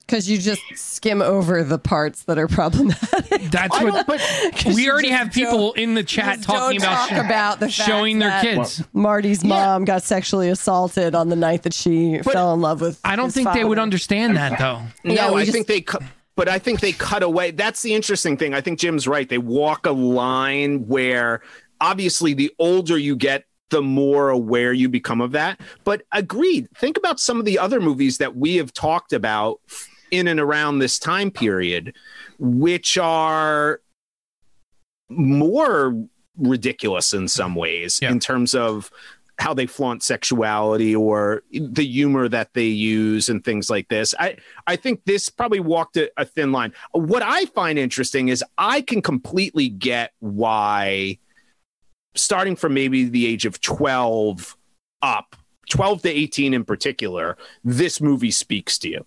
[0.07, 3.49] because you just skim over the parts that are problematic.
[3.49, 4.19] That's what don't, but
[4.55, 7.69] 'Cause we already have people in the chat just talking don't about, talk about the
[7.71, 8.83] showing their that- kids.
[8.93, 9.49] Marty's Yeah.
[9.49, 12.99] mom got sexually assaulted on the night that she But fell in love with.
[13.03, 14.81] I don't his think they would understand that though.
[15.03, 16.03] No, we I just- think they cut.
[16.35, 17.49] But I think they cut away.
[17.49, 18.53] That's the interesting thing.
[18.53, 19.27] I think Jim's right.
[19.27, 21.41] They walk a line where
[21.81, 25.59] obviously the older you get, the more aware you become of that.
[25.83, 26.67] But agreed.
[26.77, 29.59] Think about some of the other movies that we have talked about
[30.11, 31.95] in and around this time period,
[32.37, 33.81] which are
[35.09, 38.11] more ridiculous in some ways Yeah.
[38.11, 38.91] in terms of
[39.37, 44.15] how they flaunt sexuality or the humor that they use and things like this.
[44.17, 46.71] I I think this probably walked a, a thin line.
[46.93, 51.17] What I find interesting is I can completely get why
[52.15, 54.55] starting from maybe the age of 12
[55.01, 55.35] up,
[55.69, 59.05] 12 to 18 in particular, this movie speaks to you.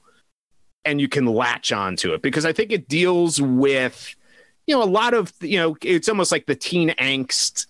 [0.85, 4.15] And you can latch on to it because I think it deals with
[4.67, 7.67] you know a lot of you know it's almost like the teen angst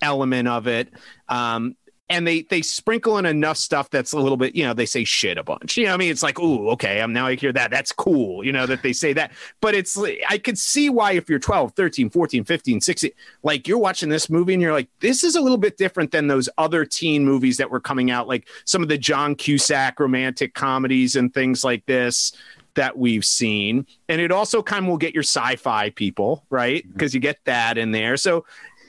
[0.00, 0.88] element of it.
[1.28, 1.76] Um
[2.12, 5.02] and they they sprinkle in enough stuff that's a little bit you know they say
[5.02, 7.34] shit a bunch you know what i mean it's like oh okay i'm now i
[7.34, 9.98] hear that that's cool you know that they say that but it's
[10.28, 13.10] i could see why if you're 12 13 14 15 16
[13.42, 16.26] like you're watching this movie and you're like this is a little bit different than
[16.26, 20.52] those other teen movies that were coming out like some of the john cusack romantic
[20.52, 22.32] comedies and things like this
[22.74, 23.86] that we've seen.
[24.08, 26.82] And it also kind of will get your sci-fi people, right?
[26.82, 26.92] Mm-hmm.
[26.92, 28.16] Because you get that in there.
[28.16, 28.44] So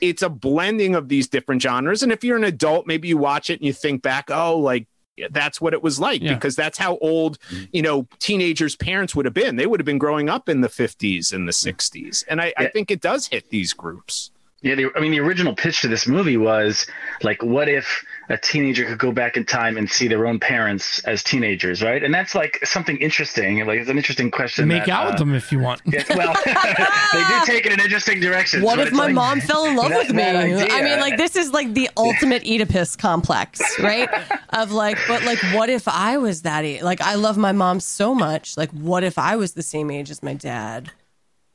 [0.10, 2.04] it's a blending of these different genres.
[2.04, 4.88] And if you're an adult, maybe you watch it and you think back, oh, like
[5.30, 6.34] that's what it was like Yeah.
[6.34, 7.38] because that's how old,
[7.72, 9.56] you know, teenagers' parents would have been.
[9.56, 12.24] They would have been growing up in the 50s and the 60s.
[12.28, 14.32] And I, I think it does hit these groups.
[14.62, 16.88] Yeah, the, I mean, the original pitch to this movie was
[17.22, 21.00] like, what if a teenager could go back in time and see their own parents
[21.06, 22.04] as teenagers, right?
[22.04, 23.66] And that's like something interesting.
[23.66, 24.68] Like, it's an interesting question.
[24.68, 25.82] Make that, out uh, with them if you want.
[25.86, 28.64] yeah, well, they do take it in interesting directions.
[28.64, 30.24] What if my like- mom fell in love Not with me?
[30.24, 34.10] I mean, like this is like the ultimate Oedipus complex, right?
[34.50, 36.82] Of like, but like, what if I was that age?
[36.82, 38.58] Like, I love my mom so much.
[38.58, 40.92] Like, what if I was the same age as my dad?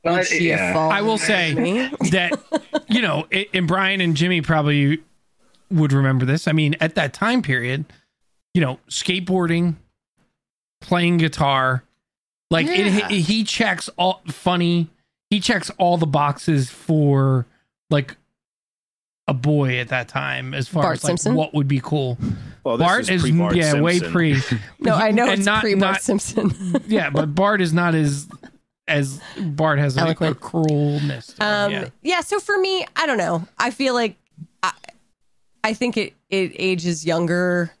[0.03, 0.77] Well, Would she yeah.
[0.77, 1.53] I will say
[2.11, 2.31] that
[2.87, 5.03] you know, it, and Brian and Jimmy probably
[5.71, 6.47] would remember this.
[6.47, 7.85] I mean, at that time period,
[8.53, 9.75] you know, skateboarding,
[10.81, 11.83] playing guitar,
[12.49, 12.73] like Yeah.
[13.07, 14.87] it, he checks all funny.
[15.29, 17.45] He checks all the boxes for
[17.89, 18.15] like
[19.27, 21.35] a boy at that time, as far Bart as like Simpson?
[21.35, 22.17] what would be cool.
[22.63, 24.41] Well, this Bart is pre-Bart yeah, way pre.
[24.79, 26.81] No, I know And it's not- pre Bart not- Simpson.
[26.87, 28.27] yeah, but Bart is not as
[28.87, 30.39] as Bart has a, a Eloquent.
[30.39, 31.35] cruelness.
[31.35, 31.89] To him, Um, yeah.
[32.01, 32.21] yeah.
[32.21, 33.47] So for me, I don't know.
[33.59, 34.15] I feel like
[35.63, 37.71] I, think it it ages younger.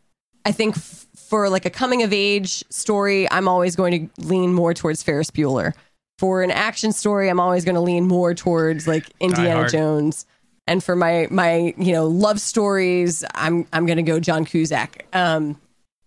[0.45, 4.53] I think f- for like a coming of age story, I'm always going to lean
[4.53, 5.73] more towards Ferris Bueller.
[6.17, 10.25] For an action story, I'm always going to lean more towards like Indiana Jones.
[10.67, 15.05] And for my my you know love stories, I'm I'm going to go John Cusack.
[15.13, 15.59] Um,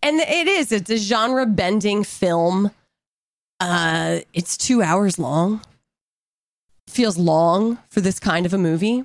[0.03, 2.71] and it is it's a genre bending film.
[3.61, 5.63] Uh, it's two hours long
[6.93, 9.05] feels long for this kind of a movie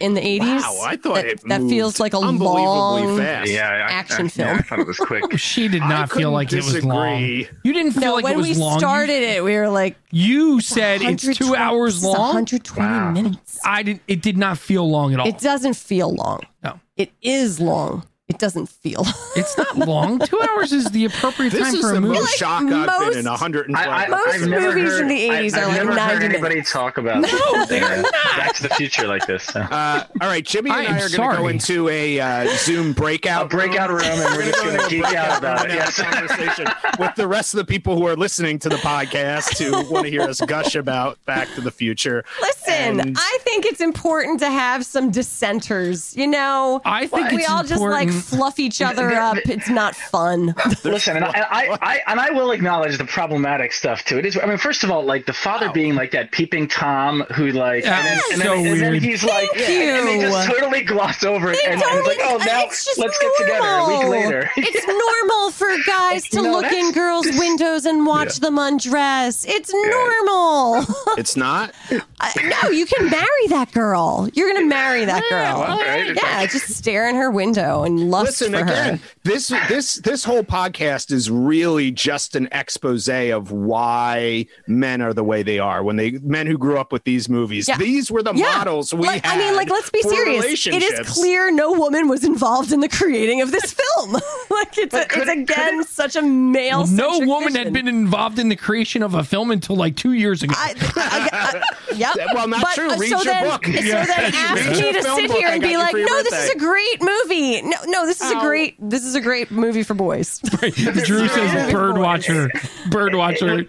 [0.00, 0.40] in the 80s.
[0.60, 3.50] Wow, I thought that, it that feels like a unbelievably long fast.
[3.50, 4.48] Yeah, I, action I, film.
[4.48, 5.24] Yeah, I thought it was quick.
[5.38, 7.20] She did I not feel couldn't like it was long.
[7.22, 8.74] You didn't feel No, like when it was we long.
[8.74, 12.16] You- started it, we were like, You said it's two hours long.
[12.34, 13.10] 120 Wow.
[13.12, 13.58] minutes.
[13.64, 14.02] I didn't.
[14.08, 15.28] It did not feel long at all.
[15.28, 16.40] It doesn't feel long.
[16.62, 16.80] No.
[16.96, 18.04] It is long.
[18.28, 19.04] It doesn't feel.
[19.36, 20.18] It's not long.
[20.26, 22.18] Two hours is the appropriate This time is for a the movie.
[22.18, 25.08] most shock I've most- been in 112 I, I, Most I've never movies heard, in
[25.08, 26.72] the 80s I, are I've like never 90 heard anybody minutes.
[26.72, 28.12] talk about No, they're not.
[28.36, 29.44] Back to the Future like this.
[29.44, 29.60] So.
[29.60, 31.52] Uh, all right, Jimmy and I I, am are going to go sorry.
[31.52, 35.14] into a uh, Zoom breakout A breakout room, and we're just going to geek break
[35.16, 35.76] out about and it.
[35.76, 35.98] Yes.
[36.02, 36.66] conversation
[36.98, 40.10] with the rest of the people who are listening to the podcast who want to
[40.10, 42.24] hear us gush about Back to the Future.
[42.42, 46.14] Listen, And- I think it's important to have some dissenters.
[46.14, 49.36] You know, I think we it's all just like important- fluff each other The- up.
[49.44, 50.54] the- It's not fun.
[50.84, 54.18] Listen, and I, I, I and I will acknowledge the problematic stuff too.
[54.18, 54.38] It is.
[54.42, 57.84] I mean, first of all, like the father being like that peeping tom who like,
[57.84, 59.02] Yeah, and, then, and, so then, and then weird.
[59.02, 62.36] he's like, Thank and they just totally gloss over it, and, and it's like, oh,
[62.44, 64.50] now it's let's get together a week later.
[64.56, 69.44] It's normal for guys to No, look in girls' windows and watch them undress.
[69.48, 70.84] It's normal.
[71.18, 71.74] It's not.
[72.20, 74.28] I- no, you can marry that girl.
[74.34, 75.56] You're gonna marry that girl.
[75.62, 76.14] all right.
[76.14, 78.96] Yeah, just stare in her window and lust Listen for again.
[78.98, 79.04] her.
[79.24, 85.24] This this this whole podcast is really just an expose of why men are the
[85.24, 85.82] way they are.
[85.82, 87.76] When they men who grew up with these movies, Yeah.
[87.78, 88.56] these were the Yeah.
[88.58, 89.36] models we like, had.
[89.36, 90.66] I mean, like, let's be serious.
[90.66, 94.12] It is clear no woman was involved in the creating of this film.
[94.50, 96.86] like, it's, a, But could it's it- again such a male.
[96.86, 100.42] no woman had been involved in the creation of a film until like two years
[100.42, 100.54] ago.
[100.56, 102.16] I, I, I, yep.
[102.34, 102.90] Well, not But, true.
[102.90, 103.64] uh, Read so your then, book.
[103.64, 104.04] So Yeah.
[104.06, 107.62] then ask me to sit here and be like, no, this is a great movie.
[107.62, 108.40] No, no, this is a oh.
[108.40, 110.38] great, this is a great movie for boys.
[110.60, 112.50] Drew says bird watcher.
[112.90, 113.66] Bird watcher.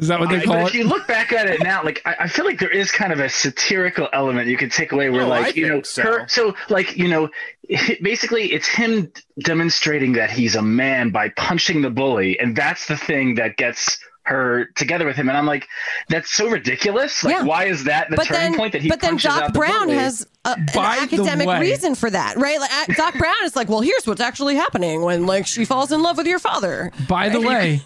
[0.00, 0.78] Is that what they But call if it?
[0.78, 3.20] you look back at it now, like I, I feel like there is kind of
[3.20, 6.02] a satirical element you could take away where, Oh, like I you know, so.
[6.02, 6.28] her.
[6.28, 7.28] So, like you know,
[8.02, 9.12] basically, it's him
[9.44, 13.98] demonstrating that he's a man by punching the bully, and that's the thing that gets
[14.30, 15.66] her together with him, and I'm like,
[16.08, 17.22] that's so ridiculous.
[17.22, 17.42] Like, Yeah.
[17.42, 19.52] why is that the but turning then, point that he but then punches Doc out
[19.52, 19.98] the Brown bully?
[19.98, 22.58] has a, an By the academic reason for that, right?
[22.60, 26.02] Like Doc Brown is like, well, here's what's actually happening when like she falls in
[26.02, 26.92] love with your father.
[27.08, 27.82] By the way,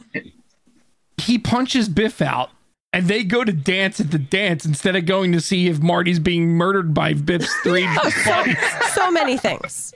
[1.19, 2.51] he punches Biff out
[2.93, 6.21] and they go to dance at the dance instead of going to see if Marty's
[6.21, 8.57] being murdered by Biff's three oh, buddies.
[8.93, 9.93] So many things.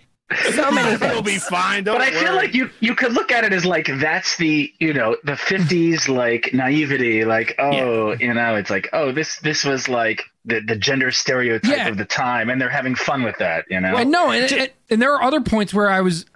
[0.50, 1.84] So many It'll be fine.
[1.84, 4.70] Don't But I feel like you you could look at it as like that's the
[4.78, 9.64] you know the '50s like naivety, like oh you know it's like oh this this
[9.64, 11.88] was like the the gender stereotype Yeah.
[11.88, 13.96] of the time, and they're having fun with that, you know.
[13.96, 16.26] And no, and, and, and there are other points where I was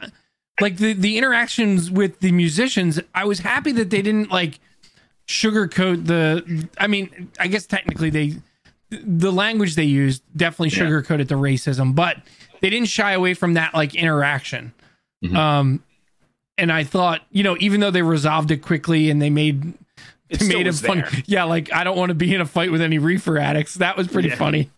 [0.60, 2.98] like the the interactions with the musicians.
[3.14, 4.58] I was happy that they didn't like
[5.28, 6.68] sugarcoat the.
[6.78, 8.36] I mean, I guess technically they
[8.90, 10.84] the language they used definitely Yeah.
[10.90, 12.18] sugarcoated the racism, but
[12.62, 14.72] they didn't shy away from that like interaction.
[15.22, 15.36] Mhm.
[15.36, 15.82] Um,
[16.58, 19.74] and I thought, you know, even though they resolved it quickly and they made
[20.30, 20.98] It they made it fun.
[20.98, 21.10] there.
[21.26, 23.74] Yeah, like I don't want to be in a fight with any reefer addicts.
[23.74, 24.36] That was pretty Yeah.
[24.36, 24.70] funny.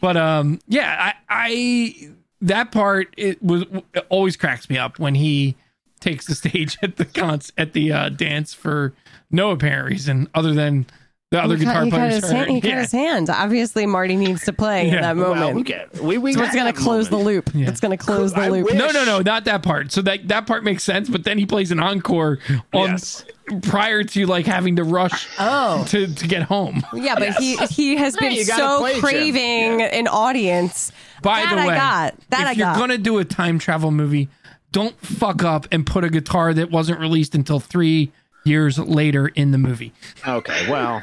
[0.00, 1.14] But um, yeah, I,
[1.48, 2.08] I
[2.42, 3.64] that part it was
[3.94, 5.56] it always cracks me up when he
[6.00, 8.94] takes the stage at the cons at the uh, dance for
[9.30, 10.86] no apparent reason other than
[11.30, 12.14] the other he cut, guitar he cut players.
[12.22, 12.80] his, hand, he cut yeah.
[12.80, 13.30] his hand.
[13.30, 14.94] Obviously, Marty needs to play Yeah.
[14.96, 15.54] in that Well, moment.
[15.56, 17.50] we get we we so it's going to that close the loop.
[17.54, 17.68] Yeah.
[17.68, 18.64] It's going to close the I loop.
[18.66, 19.92] wish- No, no, no, not that part.
[19.92, 22.40] So that that part makes sense, but then he plays an encore
[22.72, 23.24] on Yes.
[23.62, 25.84] prior to like having to rush Oh.
[25.88, 26.82] to to get home.
[26.94, 29.00] Yeah, but he he has been you gotta so play, Jim.
[29.00, 30.90] craving an audience.
[31.22, 32.14] By that the way, I got.
[32.30, 32.76] That if I you're got.
[32.78, 34.28] gonna do a time travel movie,
[34.72, 38.10] don't fuck up and put a guitar that wasn't released until three
[38.44, 39.92] years later in the movie.
[40.26, 41.02] Okay, well,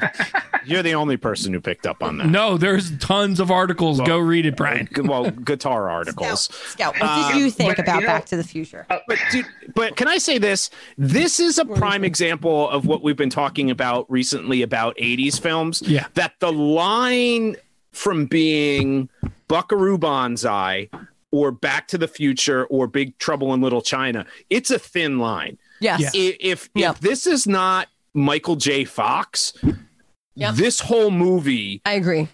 [0.64, 2.26] you're the only person who picked up on that.
[2.26, 4.00] No, there's tons of articles.
[4.00, 4.88] Go read it, Brian.
[4.96, 6.48] Well, guitar articles.
[6.52, 8.86] Scout, what did Um, you think but, about you know- Back to the Future?
[8.88, 10.70] But dude, but can I say this?
[10.96, 15.82] This is a prime example of what we've been talking about recently about 80s films.
[15.86, 16.06] Yeah.
[16.14, 17.56] That the line
[17.92, 19.08] from being
[19.48, 20.88] Buckaroo Banzai
[21.30, 25.58] or Back to the Future or Big Trouble in Little China, it's a thin line.
[25.80, 26.00] Yes.
[26.00, 26.10] Yeah.
[26.14, 26.94] I- If Yep.
[26.96, 28.84] if this is not Michael J.
[28.84, 29.52] Fox,
[30.34, 30.54] Yep.
[30.54, 32.28] this whole movie I agree.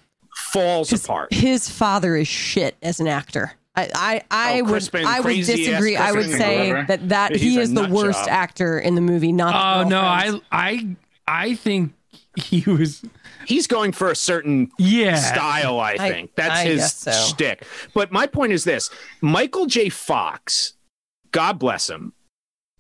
[0.53, 1.33] falls apart.
[1.33, 3.53] His father is shit as an actor.
[3.77, 5.97] I I, I Oh, would Crispin, I would disagree.
[5.97, 6.85] I would say Glover.
[6.89, 8.29] that that He's he is the worst job.
[8.29, 9.33] actor in the movie.
[9.33, 10.01] Not the Oh no.
[10.01, 10.87] I I
[11.27, 11.93] I think
[12.37, 13.03] he was
[13.47, 15.17] He's going for a certain yeah.
[15.17, 16.31] style, I I- think.
[16.35, 17.11] That's I his guess so.
[17.13, 17.65] shtick.
[17.95, 19.89] But my point is this Michael J.
[19.91, 20.75] Fox,
[21.33, 22.13] God bless him,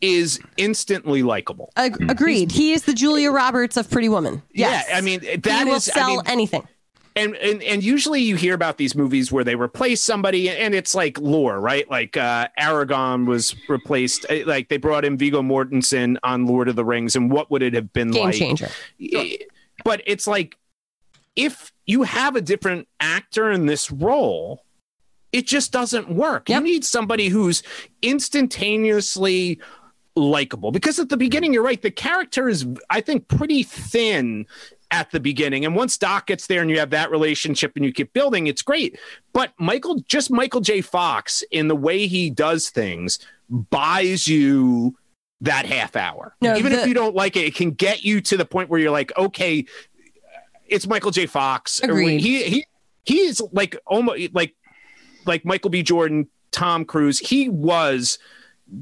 [0.01, 1.73] is instantly likable.
[1.77, 2.53] Ag- agreed.
[2.53, 4.43] He is the Julia Roberts of Pretty Woman.
[4.53, 4.85] Yes.
[4.89, 5.89] Yeah, I mean he that will is.
[5.89, 6.67] I sell mean, anything.
[7.17, 10.95] and, and and usually you hear about these movies where they replace somebody, and it's
[10.95, 11.89] like lore, right?
[11.89, 14.27] Like uh, Aragorn was replaced.
[14.29, 17.63] uh, Like they brought in Viggo Mortensen on Lord of the Rings, and what would
[17.63, 18.35] it have been Game like?
[18.35, 18.69] changer.
[19.85, 20.57] But it's like
[21.37, 24.65] if you have a different actor in this role,
[25.33, 26.49] it just doesn't work.
[26.49, 26.59] Yep.
[26.61, 27.63] You need somebody who's
[28.03, 29.61] instantaneously
[30.17, 30.71] likable.
[30.71, 34.47] Because at the beginning you're right the character is i think pretty thin
[34.91, 35.65] at the beginning.
[35.65, 38.63] And once doc gets there and you have that relationship and you keep building it's
[38.63, 38.99] great.
[39.33, 40.81] But michael just michael j.
[40.81, 43.19] Fox in the way he does things
[43.51, 44.97] buys you
[45.41, 46.35] that half hour.
[46.41, 48.69] No, even the- if you don't like it it can get you to the point
[48.71, 49.65] where you're like okay
[50.67, 51.27] it's michael j.
[51.27, 51.81] Fox.
[51.81, 52.21] Agreed.
[52.21, 52.67] he he
[53.05, 54.55] he's like almost like
[55.27, 55.83] like michael b.
[55.83, 58.19] Jordan tom cruise he was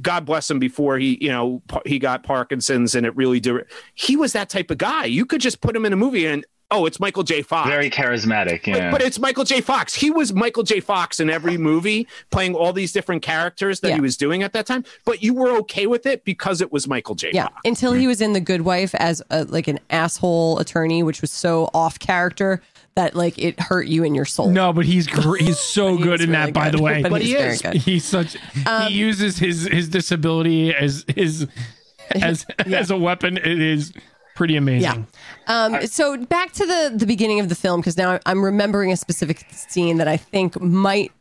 [0.01, 3.66] God bless him before he, you know, he got Parkinson's and it really did.
[3.95, 5.05] He was that type of guy.
[5.07, 7.42] You could just put him in a movie and oh, it's Michael J.
[7.42, 7.68] Fox.
[7.68, 8.61] Very charismatic.
[8.64, 8.90] but, Yeah.
[8.90, 9.61] but it's Michael J.
[9.61, 9.92] Fox.
[9.95, 10.81] He was Michael J.
[10.81, 13.97] Fox in every movie, playing all these different characters that Yeah.
[13.97, 14.83] he was doing at that time.
[15.05, 17.31] But you were okay with it because it was Michael J.
[17.35, 17.61] Yeah, Fox.
[17.66, 21.31] until he was in The Good Wife as a, like an asshole attorney, which was
[21.31, 22.62] so off character
[22.94, 24.50] that like it hurt you in your soul.
[24.50, 26.55] No, but he's gr- he's so But good he's in really that.
[26.55, 26.78] By good.
[26.78, 27.62] the way, But But he's he is.
[27.62, 27.74] good.
[27.74, 31.46] he's such Um, he uses his his disability as his
[32.11, 33.37] as as a weapon.
[33.38, 33.92] It is
[34.35, 35.07] pretty amazing.
[35.46, 38.96] Um, so back to the the beginning of the film because now I'm remembering a
[38.96, 41.12] specific scene that I think might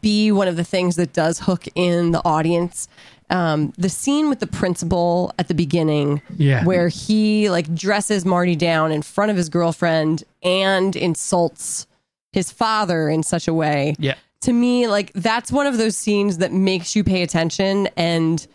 [0.00, 2.88] be one of the things that does hook in the audience.
[3.32, 6.64] Um, the scene with the principal at the beginning, Yeah.
[6.64, 11.86] where he like dresses Marty down in front of his girlfriend and insults
[12.32, 13.94] his father in such a way.
[13.98, 14.14] Yeah.
[14.42, 18.46] To me, like that's one of those scenes that makes you pay attention and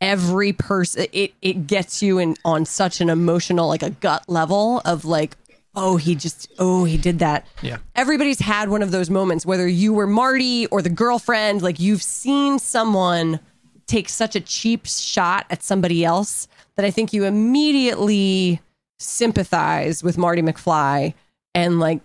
[0.00, 4.82] every person it it gets you in on such an emotional like a gut level
[4.84, 5.36] of like
[5.74, 7.78] oh he just oh he did that Yeah.
[7.94, 12.02] everybody's had one of those moments whether you were marty or the girlfriend like you've
[12.02, 13.40] seen someone
[13.86, 18.60] take such a cheap shot at somebody else that i think you immediately
[18.98, 21.14] sympathize with Marty McFly
[21.54, 22.00] and like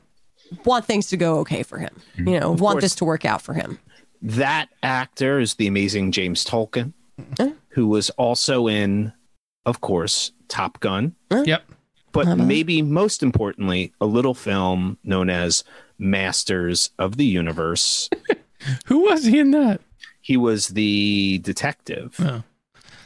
[0.65, 1.89] want things to go okay for him.
[2.17, 2.27] Mm-hmm.
[2.27, 2.82] You know, want course.
[2.84, 3.79] this to work out for him.
[4.21, 6.93] That actor is the amazing James Tolkan,
[7.38, 7.51] Huh?
[7.69, 9.13] who was also in,
[9.65, 11.43] of course, Top Gun, uh-huh.
[11.45, 11.63] Yep.
[12.11, 12.36] but Uh-huh.
[12.36, 15.63] maybe most importantly, a little film known as
[15.97, 18.09] Masters of the Universe.
[18.88, 19.82] Who was he in that?
[20.22, 22.15] He was the detective.
[22.19, 22.43] Oh.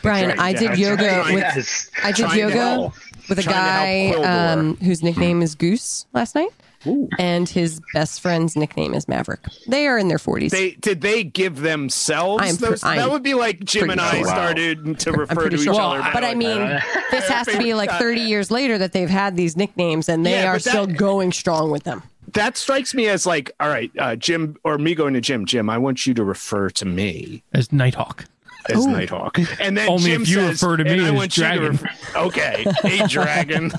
[0.02, 0.78] Brian, I did Jack.
[0.78, 1.90] yoga with yes.
[2.04, 2.94] I did Trying yoga
[3.28, 6.52] with a Trying guy um, whose nickname is Goose last night,
[6.86, 7.10] Ooh.
[7.18, 9.40] and his best friend's nickname is Maverick.
[9.68, 10.52] They are in their forties.
[10.52, 12.82] They did they give themselves I'm pre- those?
[12.82, 14.28] that would be like Jim and I sure.
[14.28, 15.74] started to I'm refer to each sure.
[15.82, 16.02] other.
[16.02, 16.86] by but I mean, that.
[17.12, 20.34] this has to be like 30 years later that they've had these nicknames, and they
[20.34, 22.04] Yeah, are that- still going strong with them.
[22.36, 25.46] That strikes me as like, all right, uh, Jim or me going to Jim.
[25.46, 28.26] Jim, I want you to refer to me As Nighthawk.
[28.70, 31.14] as Nighthawk, and then Only Jim if you says, refer to me "And I as
[31.14, 33.72] want you to Dragon." refer- okay, a dragon.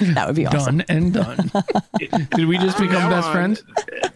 [0.00, 0.78] That would be awesome.
[0.78, 1.50] Done and done.
[2.34, 3.62] Did we just become best on, friends?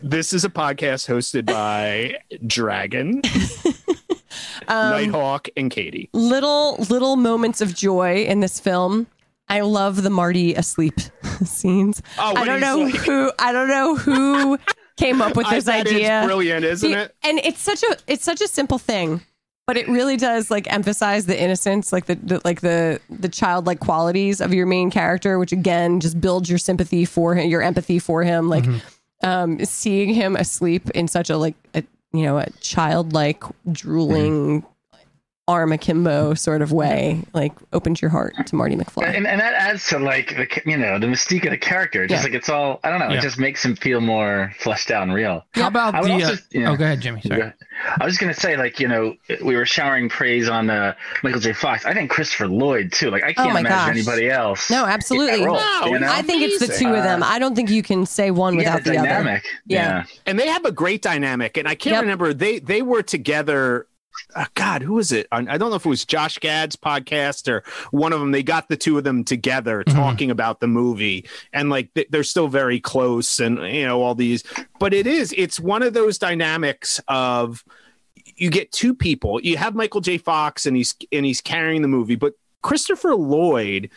[0.02, 2.16] This is a podcast hosted by
[2.46, 3.22] Dragon,
[4.68, 6.08] Um, Nighthawk, and Katie.
[6.12, 9.06] little little moments of joy in this film.
[9.50, 10.98] I love the Marty asleep
[11.44, 12.00] scenes.
[12.18, 14.58] Oh, I don't know like- who I don't know who
[14.96, 16.20] came up with I this bet idea.
[16.20, 17.14] It's brilliant, isn't it?
[17.22, 19.20] And it's such a it's such a simple thing,
[19.66, 23.80] but it really does like emphasize the innocence, like the, the like the the childlike
[23.80, 27.98] qualities of your main character, which again just builds your sympathy for him, your empathy
[27.98, 28.48] for him.
[28.48, 28.64] Like
[29.22, 31.82] um, seeing him asleep in such a like a
[32.12, 34.64] you know a childlike drooling
[35.50, 39.14] arm akimbo sort of way, like opens your heart to Marty McFly.
[39.14, 42.06] And, and that adds to like the you know the mystique of the character.
[42.06, 42.24] Just Yeah.
[42.28, 43.08] like it's all I don't know.
[43.10, 43.18] Yeah.
[43.18, 45.44] It just makes him feel more fleshed out and real.
[45.54, 46.14] How about I the?
[46.14, 46.70] would uh, also- yeah.
[46.70, 47.20] Oh, go ahead, Jimmy.
[47.22, 47.52] Sorry.
[47.98, 51.40] I was just gonna say like you know we were showering praise on uh, Michael
[51.40, 51.52] J.
[51.54, 51.84] Fox.
[51.86, 53.10] I think Christopher Lloyd too.
[53.10, 53.88] Like I can't Oh imagine gosh.
[53.88, 54.70] anybody else.
[54.70, 55.44] No, absolutely.
[55.44, 56.10] role, No, you know?
[56.12, 56.88] I think it's the Amazing.
[56.88, 57.22] two of them.
[57.22, 59.08] I don't think you can say one yeah, without the the other.
[59.24, 59.40] Yeah.
[59.66, 60.04] Yeah.
[60.26, 61.56] and they have a great dynamic.
[61.56, 62.02] And I can't Yep.
[62.02, 63.86] remember they they were together.
[64.34, 65.26] Uh, God, who was it?
[65.32, 68.32] I I don't know if it was Josh Gad's podcast or one of them.
[68.32, 69.94] They got the two of them together Mhm.
[69.94, 74.14] talking about the movie, and like th- they're still very close, and you know all
[74.14, 74.42] these.
[74.78, 77.64] But it is it's one of those dynamics of
[78.36, 79.40] you get two people.
[79.42, 80.18] You have Michael J.
[80.18, 83.90] Fox, and he's and he's carrying the movie, but Christopher Lloyd.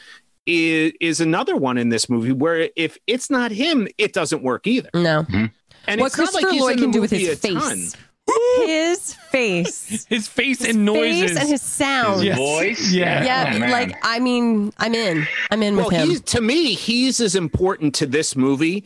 [0.45, 4.67] Is, is another one in this movie where if it's not him, it doesn't work
[4.67, 4.89] either.
[4.93, 5.25] No.
[5.29, 7.53] And what it's not Christopher like he's Lloyd in can do with movie his a
[7.53, 7.87] ton.
[8.27, 8.65] Face.
[8.67, 10.05] His face.
[10.09, 11.31] His face His and noises.
[11.31, 12.15] face and his sound.
[12.15, 12.37] His Yes.
[12.37, 12.91] voice.
[12.91, 13.23] Yeah.
[13.25, 15.27] Yeah, Oh, like I mean, I'm in.
[15.51, 16.07] I'm in Well, with him.
[16.09, 18.83] he's to me, he's as important to this movie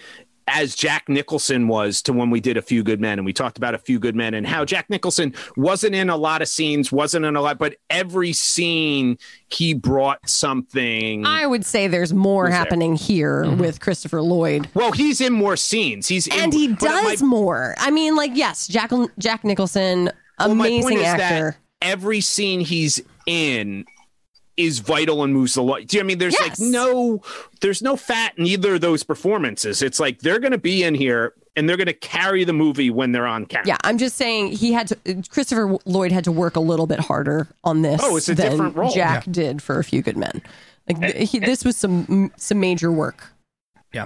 [0.47, 3.57] as Jack Nicholson was to when we did A Few Good Men, and we talked
[3.57, 6.91] about A Few Good Men and how Jack Nicholson wasn't in a lot of scenes,
[6.91, 9.17] wasn't in a lot, but every scene
[9.49, 11.25] he brought something.
[11.25, 12.57] I would say there's more Who's there?
[12.59, 13.59] happening here mm-hmm.
[13.59, 14.69] with Christopher Lloyd.
[14.73, 16.07] well, he's in more scenes.
[16.07, 17.75] He's in, And he but my- does more.
[17.77, 21.57] I mean, like, yes, Jack Jack Nicholson, well, my point amazing is that actor.
[21.81, 23.85] every scene he's in
[24.57, 25.85] is vital and moves the lot.
[25.87, 26.59] Do you know what I mean there's Yes.
[26.59, 27.21] like no
[27.61, 29.81] there's no fat in either of those performances.
[29.81, 33.27] It's like they're gonna be in here and they're gonna carry the movie when they're
[33.27, 33.67] on camera.
[33.67, 35.23] Yeah, I'm just saying he had to.
[35.29, 38.01] Christopher Lloyd had to work a little bit harder on this.
[38.03, 38.91] Oh, it's a than different role.
[38.91, 40.41] Jack did for A Few Good Men.
[40.87, 43.31] Like th- he, this was some some major work.
[43.93, 44.05] Yeah.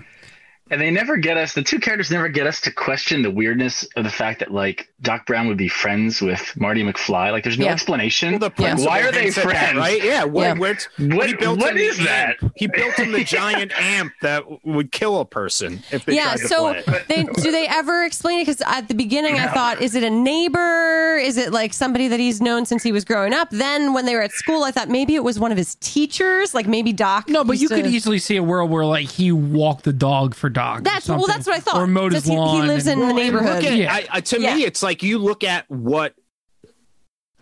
[0.69, 1.53] And they never get us.
[1.53, 4.87] The two characters never get us to question the weirdness of the fact that like
[5.01, 7.31] Doc Brown would be friends with Marty McFly.
[7.31, 7.71] Like, there's no Yeah.
[7.73, 8.37] explanation.
[8.37, 8.75] Well, the Yeah.
[8.75, 9.77] Why are they hints at that, friends?
[9.77, 10.03] right?
[10.03, 10.23] Yeah.
[10.25, 10.53] What, Yeah.
[10.53, 12.35] where's- What- he built what him the is that?
[12.41, 12.51] amp.
[12.55, 16.25] He built him the giant amp that would kill a person if they yeah.
[16.35, 17.07] tried to So play it.
[17.07, 18.45] they do they ever explain it?
[18.45, 21.17] Because at the beginning, I thought, is it a neighbor?
[21.17, 23.49] Is it like somebody that he's known since he was growing up?
[23.51, 26.53] Then when they were at school, I thought maybe it was one of his teachers,
[26.53, 27.27] like maybe Doc.
[27.29, 30.35] no, but you to- could easily see a world where like he walked the dog
[30.35, 30.79] for Doc.
[30.79, 31.25] or That's well.
[31.25, 31.77] That's what I thought.
[31.81, 32.61] Or mowed his Just he, lawn.
[32.61, 33.65] he lives in and- the Well, and neighborhood.
[33.65, 33.93] At, Yeah.
[33.93, 34.55] I, I, to Yeah.
[34.55, 36.13] me, it's like you look at what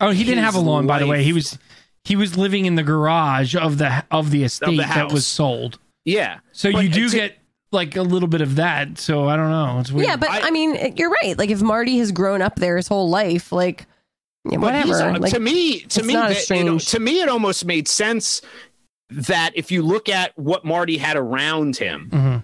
[0.01, 1.23] Oh, he didn't have a lawn, by the way.
[1.23, 1.57] He was
[2.05, 5.77] he was living in the garage of the of the estate that was sold.
[6.05, 6.39] Yeah.
[6.53, 7.37] So But you do to- get
[7.71, 8.97] like a little bit of that.
[8.97, 9.79] So I don't know.
[9.79, 10.07] It's weird.
[10.07, 11.37] Yeah, but I, I- mean, you're right.
[11.37, 13.85] Like if Marty has grown up there his whole life, like
[14.49, 15.19] yeah, But he's- whatever.
[15.19, 16.87] Like, to me, to me, that, as you know, strange.
[16.91, 18.41] to me, it almost made sense
[19.09, 22.43] that if you look at what Marty had around him, Mhm.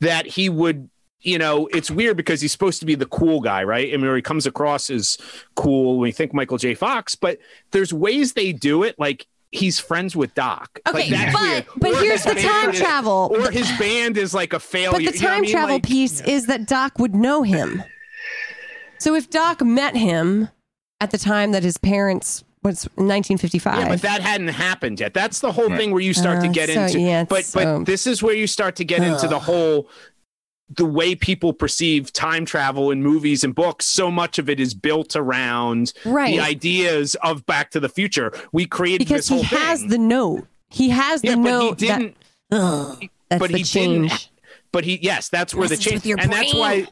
[0.00, 0.88] that he would.
[1.22, 3.92] You know, it's weird because he's supposed to be the cool guy, right?
[3.92, 5.18] I mean, he comes across as
[5.54, 6.74] cool when you think Michael J.
[6.74, 7.38] Fox, but
[7.70, 8.98] there's ways they do it.
[8.98, 10.80] Like he's friends with Doc.
[10.88, 11.66] okay, like, that's but weird.
[11.76, 13.30] but Or here's the time band is- travel.
[13.32, 14.90] or his band is like a failure.
[14.92, 15.50] But the You know what I time mean?
[15.52, 17.84] travel Like- piece is that Doc would know him.
[18.98, 20.48] So if Doc met him
[21.00, 23.78] at the time that his parents was 1955.
[23.78, 25.12] Yeah, but that hadn't happened yet.
[25.14, 25.76] That's the whole Right.
[25.78, 27.00] thing where you start to Uh, get so, into.
[27.00, 29.88] yeah, but so- but this is where you start to get into the whole
[30.76, 33.86] the way people perceive time travel in movies and books.
[33.86, 36.30] So much of it is built around Right.
[36.36, 38.32] the ideas of Back to the Future.
[38.52, 39.48] We created because this whole thing.
[39.58, 39.88] he has thing.
[39.90, 40.46] the note.
[40.70, 42.16] He has the yeah, but he note didn't.
[42.50, 44.10] that ugh, that's but the he change.
[44.10, 44.28] didn't.
[44.72, 46.86] But he yes, that's where the change, and that's why.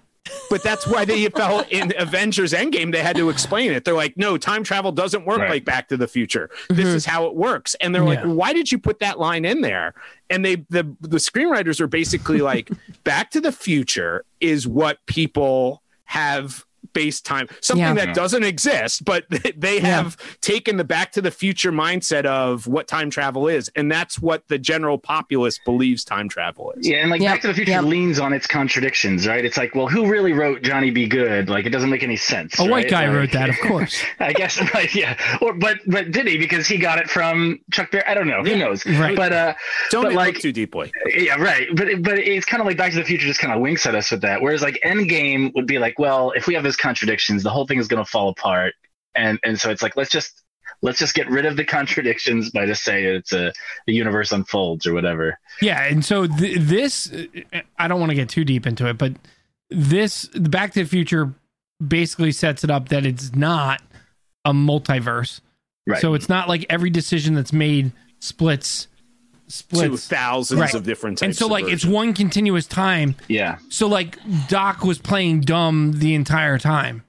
[0.50, 3.84] But that's why they felt in Avengers Endgame they had to explain it.
[3.84, 5.50] They're like, no, time travel doesn't work Right.
[5.50, 6.50] like Back to the Future.
[6.68, 6.96] This Mm-hmm.
[6.96, 7.74] is how it works.
[7.80, 9.94] And they're like, why did you put that line in there?
[10.28, 12.70] And they the the screenwriters are basically like,
[13.04, 17.94] Back to the Future is what people have based time something Yeah.
[18.06, 19.24] that doesn't exist but
[19.56, 23.90] they have taken the back to the future mindset of what time travel is and
[23.90, 27.46] that's what the general populace believes time travel is Yeah, and like Yep, Back to
[27.48, 27.84] the Future yep.
[27.84, 29.44] leans on its contradictions, right?
[29.44, 31.06] It's like, well, who really wrote Johnny B.
[31.06, 31.48] Goode?
[31.48, 32.58] Like, it doesn't make any sense.
[32.58, 34.02] A white guy Like- wrote that, of course.
[34.20, 34.92] I guess, right?
[34.94, 36.38] Yeah, or but but did he?
[36.38, 38.04] Because he got it from Chuck Berry.
[38.06, 38.42] I don't know.
[38.42, 38.84] Who knows?
[38.86, 39.16] Right.
[39.16, 39.54] But uh,
[39.90, 41.68] don't but like, too deeply yeah, right.
[41.74, 43.94] But but it's kind of like Back to the Future just kind of winks at
[43.94, 44.40] us with that.
[44.40, 47.78] Whereas like Endgame would be like, well, if we have those contradictions, the whole thing
[47.78, 48.74] is going to fall apart.
[49.14, 50.42] And and so it's like let's just
[50.82, 53.52] let's just get rid of the contradictions by just saying it's a
[53.86, 55.38] the universe unfolds or whatever.
[55.60, 57.12] Yeah, and so th- this,
[57.78, 59.12] I don't want to get too deep into it, but
[59.70, 61.34] this, the Back to the Future,
[61.86, 63.82] basically sets it up that it's not
[64.44, 65.40] a multiverse.
[65.86, 66.00] Right.
[66.00, 68.88] So it's not like every decision that's made splits,
[69.50, 70.74] to thousands Right.
[70.74, 73.16] of different types and so of like it's one continuous time.
[73.28, 73.58] yeah.
[73.68, 77.02] So like Doc was playing dumb the entire time.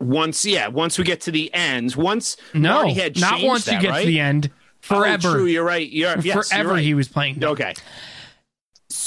[0.00, 3.74] once yeah once we get to the end once No, Marty had not once that,
[3.74, 4.00] you get right?
[4.00, 4.50] to the end.
[4.80, 6.82] Forever, oh, true you're right you're, yes, you're forever right.
[6.82, 7.52] he was playing dumb.
[7.52, 7.74] okay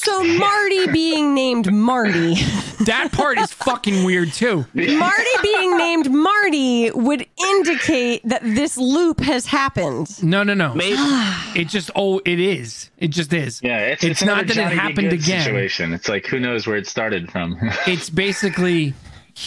[0.06, 2.36] So Marty being named Marty,
[2.86, 4.68] That part is fucking weird too.
[4.76, 10.22] Marty being named Marty would indicate that this loop has happened.
[10.22, 10.76] No, no, no.
[10.76, 10.98] maybe
[11.56, 12.92] It just oh, it is.
[13.00, 13.64] It just is.
[13.64, 15.44] Yeah, it's, It's another not that it Johnny Be happened again.
[15.44, 15.92] Situation.
[15.92, 17.58] It's like who knows where it started from.
[17.88, 18.94] It's basically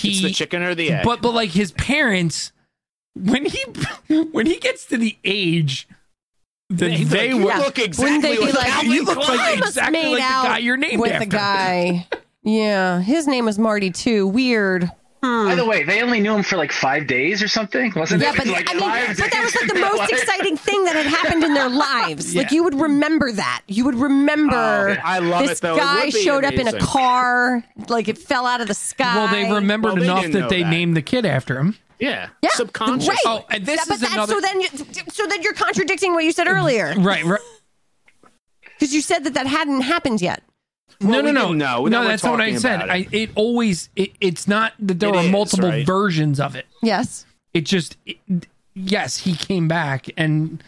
[0.02, 2.50] it's the chicken or the egg but but like his parents
[3.14, 3.64] when he
[4.32, 5.86] when he gets to the age
[6.70, 9.04] that He's they like, you were look exactly Wouldn't they be like like, Calvin you
[9.04, 11.24] look like exactly made like the guy you're named with after.
[11.24, 12.06] the guy.
[12.42, 14.26] Yeah, his name was Marty too.
[14.26, 14.90] Weird.
[15.22, 15.48] Hmm.
[15.48, 18.28] By the way, they only knew him for like five days or something, wasn't Yeah,
[18.30, 18.34] it?
[18.34, 20.94] Yeah, but like I mean, but that was like the most Like- exciting thing that
[20.94, 22.36] had happened in their lives.
[22.36, 23.62] Like you would remember that.
[23.66, 24.54] You would remember.
[24.54, 25.76] Oh, I love this it, though.
[25.76, 29.16] Guy would be showed up in a car, like it fell out of the sky.
[29.16, 30.70] well, they remembered Well, they enough didn't that they that.
[30.70, 31.76] named the kid after him.
[32.00, 33.18] Yeah, Yeah, subconscious right.
[33.26, 34.68] Oh, and this Yeah, but is that's another so then you,
[35.10, 37.40] so then you're contradicting what you said earlier right, right.
[38.78, 40.42] because you said that that hadn't happened yet.
[41.00, 41.46] no, Well, no, we no,
[41.84, 42.04] didn't no.
[42.04, 42.76] That's not what I said.
[42.76, 43.14] about I, it.
[43.14, 43.88] it always.
[43.96, 45.86] It, it's not that there It were is, multiple right?
[45.86, 46.66] versions of it.
[46.82, 47.24] Yes.
[47.54, 47.96] It just.
[48.06, 48.18] It,
[48.74, 50.62] yes, he came back, and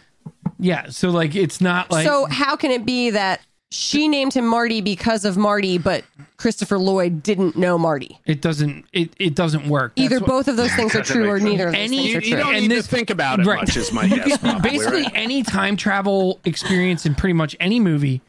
[0.59, 0.89] yeah.
[0.89, 2.05] So like, it's not like.
[2.05, 3.41] so how can it be that
[3.73, 6.03] she named him Marty because of Marty, but
[6.37, 8.19] Christopher Lloyd didn't know Marty?
[8.25, 8.85] it doesn't.
[8.93, 9.93] It it doesn't work.
[9.95, 11.49] Either what- both of those things are true or sense.
[11.51, 12.37] neither of those Any- things you, are you true.
[12.43, 13.59] don't And need this- to think about it right.
[13.61, 15.11] much is my guess probably, basically right?
[15.15, 18.21] any time travel experience in pretty much any movie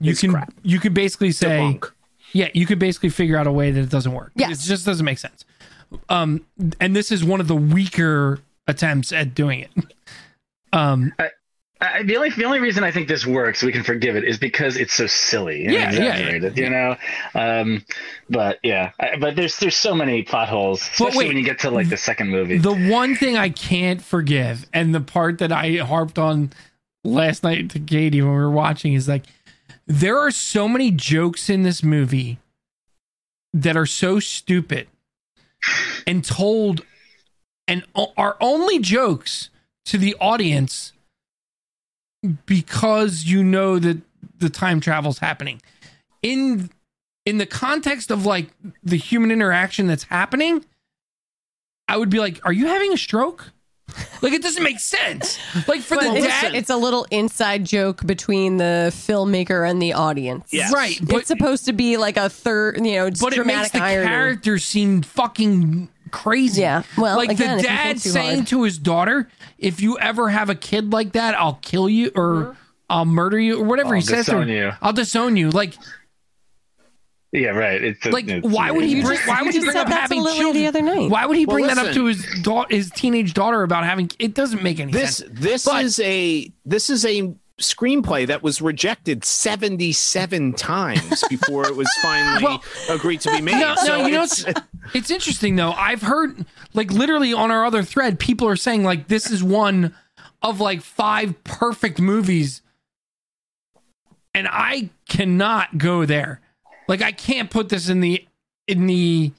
[0.00, 0.52] you It's can crap.
[0.62, 1.90] you could basically say Debunk.
[2.32, 4.64] yeah you could basically figure out a way that it doesn't work Yes.
[4.64, 5.44] it just doesn't make sense
[6.08, 6.44] um
[6.80, 9.70] and this is one of the weaker attempts at doing it
[10.72, 11.30] um I,
[11.80, 14.76] the only the only reason I think this works, we can forgive it, is because
[14.76, 16.50] it's so silly and Yeah, yeah, yeah.
[16.54, 16.96] You know,
[17.34, 17.84] um,
[18.28, 21.28] but yeah, I, but there's there's so many plot holes, especially wait.
[21.28, 22.58] when you get to like the second movie.
[22.58, 26.52] the one thing i can't forgive and the part that i harped on
[27.04, 29.24] last night to katie when we were watching is like
[29.86, 32.38] there are so many jokes in this movie
[33.52, 34.86] that are so stupid
[36.06, 36.82] and told
[37.66, 37.84] and
[38.16, 39.50] are only jokes
[39.84, 40.92] to the audience
[42.46, 43.98] because you know that
[44.38, 45.60] the time travel's happening
[46.22, 46.70] in
[47.26, 48.48] in the context of like
[48.82, 50.64] the human interaction that's happening
[51.88, 53.52] i would be like are you having a stroke
[54.22, 57.64] like it doesn't make sense like for But the it's, dad it's a little inside
[57.64, 60.48] joke between the filmmaker and the audience.
[60.52, 60.72] Yes.
[60.72, 63.82] right but it's supposed to be like a third, you know, but it makes the
[63.82, 64.06] irony.
[64.06, 66.60] characters seem fucking crazy.
[66.62, 66.82] Yeah.
[66.98, 68.46] Well, like again, the if you think dad saying hard.
[68.48, 72.56] to his daughter, "If you ever have a kid like that, I'll kill you or
[72.88, 74.44] I'll murder you or whatever he I'll says to her.
[74.46, 74.72] you.
[74.82, 75.74] I'll disown you." Like,
[77.32, 77.82] yeah, right.
[77.82, 79.16] It's like it's- why would he bring?
[79.16, 81.08] just- why would he bring up that having Lily the other night.
[81.10, 84.10] Why would he Well, bring that up to his daughter, his teenage daughter about having?
[84.18, 85.30] It doesn't make any this sense.
[85.40, 91.76] this But- is a this is a screenplay that was rejected 77 times before it
[91.76, 93.60] was finally Well, agreed to be made.
[93.60, 94.60] No, so no, you know it's, it's,
[94.94, 95.72] it's interesting though.
[95.72, 96.44] I've heard
[96.74, 99.94] like literally on our other thread, people are saying like this is one
[100.42, 102.62] of like five perfect movies,
[104.34, 106.40] and I cannot go there.
[106.88, 108.26] Like I can't put this in the
[108.66, 109.32] in the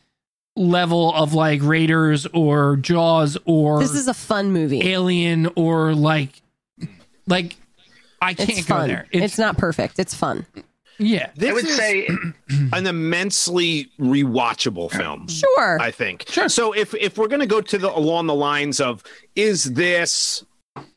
[0.55, 4.87] level of like Raiders or Jaws or This is a fun movie.
[4.89, 6.41] Alien or like
[7.27, 7.55] like
[8.21, 8.87] I can't It's go fun.
[8.87, 9.07] there.
[9.11, 9.97] It's, not perfect.
[9.99, 10.45] It's fun.
[10.99, 11.31] yeah.
[11.35, 12.07] this I would is say
[12.73, 15.27] an immensely rewatchable film.
[15.27, 15.79] Sure.
[15.81, 16.25] I think.
[16.29, 16.47] Sure.
[16.49, 19.03] So if if we're going to go to the along the lines of
[19.35, 20.45] is this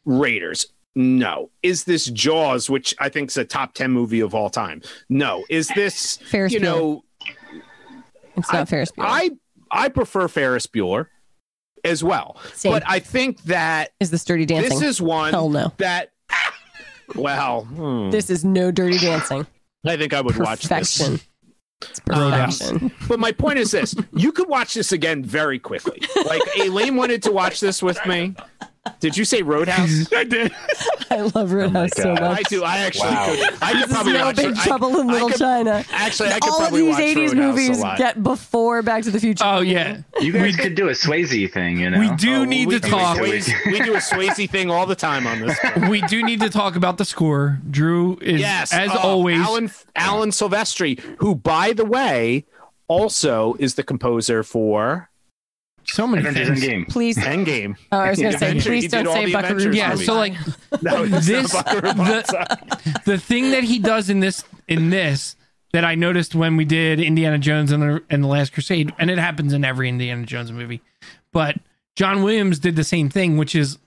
[0.04, 0.66] Raiders?
[0.94, 1.50] No.
[1.62, 4.82] Is this Jaws, which I think is a top 10 movie of all time?
[5.08, 5.44] No.
[5.48, 6.62] Is this Ferris you Bueller.
[6.62, 7.04] know,
[8.36, 9.04] it's not Ferris Bueller.
[9.06, 9.30] I
[9.70, 11.06] I prefer Ferris Bueller
[11.84, 12.36] as well.
[12.52, 12.72] Same.
[12.72, 14.78] But I think that is the sturdy Dancing?
[14.78, 15.72] this is one Hell no.
[15.78, 16.10] that
[17.14, 19.46] well, hmm, This is no Dirty Dancing.
[19.86, 20.98] I think I would watch this.
[20.98, 21.20] Perfection.
[21.82, 22.92] It's perfection.
[23.08, 26.00] But my point is this: you could watch this again very quickly.
[26.24, 28.34] Like Elaine wanted to watch this with me.
[29.00, 30.12] Did you say Roadhouse?
[30.16, 30.52] I did.
[31.10, 32.20] I love oh Roadhouse so much.
[32.22, 32.64] I do.
[32.64, 33.26] I actually Wow.
[33.26, 33.40] could.
[33.62, 34.58] I could This is probably no watch big it.
[34.58, 35.84] I- trouble in I Little could- China.
[35.90, 39.20] Actually, I could All of these watch 80s Roadhouse movies get before Back to the
[39.20, 39.44] Future.
[39.46, 39.98] Oh yeah.
[40.20, 41.98] you guys could do a Swayze thing, you know.
[41.98, 43.18] We do Oh, need we to talk.
[43.18, 45.58] Swayze- we do a Swayze thing all the time on this.
[45.76, 45.88] one.
[45.88, 47.60] we do need to talk about the score.
[47.70, 49.40] Drew is Yes, as oh, always.
[49.40, 52.44] Alan Alan Silvestri, who, by the way,
[52.88, 55.08] also is the composer for
[55.86, 56.64] so many Avengers things.
[56.64, 56.88] Endgame.
[56.88, 57.16] Please.
[57.18, 57.76] Endgame.
[57.92, 59.72] Oh, I was going to say, please don't say the Buckaroo.
[59.72, 60.06] Yeah, movies.
[60.06, 60.34] so like
[60.82, 62.56] No, This- not Buckaroo Banzai.
[63.04, 65.36] the thing that he does in this in this
[65.72, 69.10] that I noticed when we did Indiana Jones and the, and the Last Crusade, and
[69.10, 70.80] it happens in every Indiana Jones movie,
[71.32, 71.56] but
[71.96, 73.78] John Williams did the same thing, which is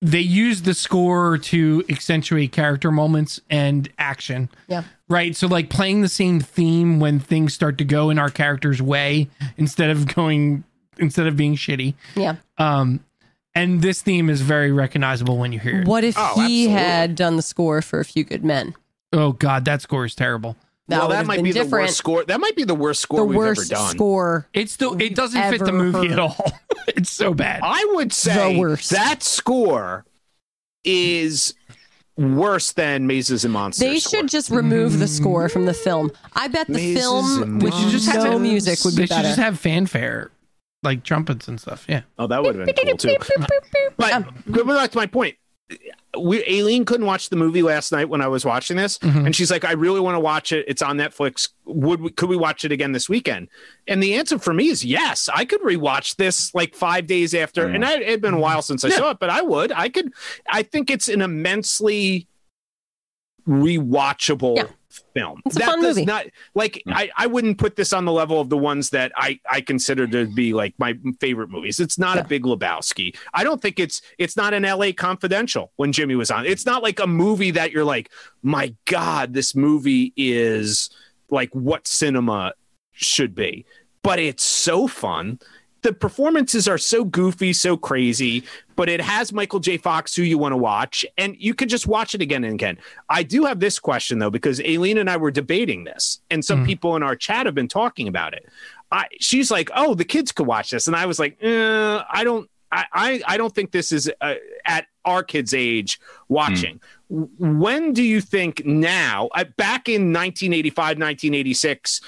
[0.00, 4.48] they use the score to accentuate character moments and action.
[4.68, 4.84] Yeah.
[5.08, 5.34] Right.
[5.34, 9.28] So like playing the same theme when things start to go in our character's way
[9.56, 10.62] instead of going
[10.98, 11.94] instead of being shitty.
[12.14, 12.36] Yeah.
[12.58, 13.00] Um
[13.54, 15.88] and this theme is very recognizable when you hear it.
[15.88, 16.68] What if Oh, he absolutely.
[16.68, 18.74] had done the score for A Few Good Men?
[19.12, 20.56] Oh god, that score is terrible.
[20.88, 21.84] That well, would that have might been be the different.
[21.88, 22.24] worst score.
[22.24, 23.90] That might be the worst score the we've worst ever done.
[23.94, 24.48] score.
[24.54, 26.12] It's the it doesn't fit the ever movie heard.
[26.12, 26.52] at all.
[26.88, 27.60] it's so bad.
[27.62, 28.90] I would say The worst.
[28.90, 30.04] that score
[30.84, 31.54] is
[32.16, 33.80] worse than Mazes and Monsters.
[33.80, 34.20] They score.
[34.20, 36.10] should just remove the score from the film.
[36.34, 39.02] I bet the Mazes film and with should just have no it- music would be
[39.02, 39.28] they should better.
[39.28, 40.30] just have fanfare,
[40.82, 41.84] like trumpets and stuff.
[41.88, 42.02] Yeah.
[42.18, 43.16] Oh, that would have been cool too.
[43.96, 45.36] But going back to my point,
[46.18, 49.26] we Aileen couldn't watch the movie last night when I was watching this, Mhm.
[49.26, 50.64] and she's like, "I really want to watch it.
[50.68, 51.48] It's on Netflix.
[51.66, 53.48] Would we, could we watch it again this weekend?"
[53.88, 55.28] And the answer for me is yes.
[55.34, 58.62] I could rewatch this like five days after, and I, it had been a while
[58.62, 58.96] since I Yeah.
[58.96, 59.72] saw it, but I would.
[59.72, 60.12] I could.
[60.48, 62.28] I think it's an immensely
[63.46, 64.64] rewatchable Yeah.
[65.14, 65.42] Film.
[65.46, 66.06] It's a that fun does movie.
[66.06, 66.92] not like hmm.
[66.92, 70.06] I, I wouldn't put this on the level of the ones that I I consider
[70.06, 71.80] to be like my favorite movies.
[71.80, 72.22] It's not Yeah.
[72.22, 73.16] a Big Lebowski.
[73.34, 74.92] I don't think it's it's not an L.A.
[74.92, 76.46] Confidential when Jimmy was on.
[76.46, 78.10] It's not like a movie that you're like,
[78.42, 80.90] my God, this movie is
[81.30, 82.52] like what cinema
[82.92, 83.64] should be.
[84.02, 85.38] But it's so fun.
[85.82, 88.42] The performances are so goofy, so crazy,
[88.74, 89.76] but it has Michael J.
[89.76, 92.78] Fox, who you want to watch, and you can just watch it again and again.
[93.08, 96.64] I do have this question though, because Aileen and I were debating this, and some
[96.64, 96.66] Mhm.
[96.66, 98.46] people in our chat have been talking about it.
[98.90, 102.24] I, she's like, "Oh, the kids could watch this," and I was like, eh, "I
[102.24, 107.28] don't, I, I, I don't think this is uh, at our kids' age watching." W-
[107.38, 109.28] When do you think now?
[109.34, 112.00] Uh, back in 1985, 1986,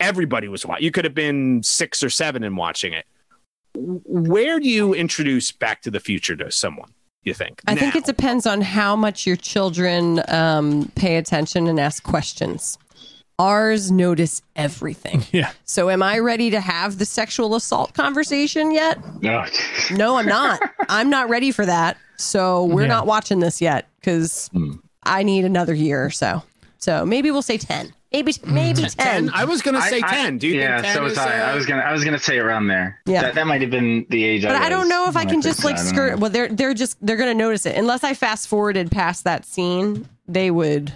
[0.00, 0.84] everybody was watching.
[0.84, 3.06] You could have been six or seven and watching it.
[3.74, 6.90] Where do you introduce Back to the Future to someone?
[7.24, 7.60] You think?
[7.66, 12.78] I think it depends on how much your children um, pay attention and ask questions.
[13.38, 15.22] Ours notice everything.
[15.32, 15.50] Yeah.
[15.66, 18.98] So, am I ready to have the sexual assault conversation yet?
[19.22, 19.44] No.
[19.90, 20.60] No, I'm not.
[20.88, 21.98] I'm not ready for that.
[22.16, 22.88] So, we're Yeah.
[22.88, 24.74] not watching this yet because Hmm.
[25.02, 26.42] I need another year or so.
[26.78, 27.92] So, maybe we'll say 10.
[28.16, 28.90] Maybe, maybe 10.
[28.90, 29.30] ten.
[29.34, 30.38] I was going to say I- I- ten.
[30.38, 31.10] Do you yeah, think ten so is?
[31.10, 31.48] was I.
[31.48, 31.82] I uh, was gonna.
[31.82, 33.00] I was gonna say around there.
[33.06, 33.22] Yeah.
[33.22, 34.42] That, that might have been the age.
[34.42, 36.12] but I, I don't know if I can just like skirt.
[36.14, 36.18] know.
[36.18, 40.08] Well, they're they're just they're gonna notice it unless I fast forwarded past that scene.
[40.28, 40.92] They would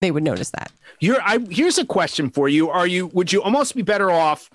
[0.00, 0.70] they would notice that.
[1.00, 1.20] You're.
[1.22, 2.68] I here's a question for you.
[2.70, 3.06] Are you?
[3.08, 4.50] Would you almost be better off?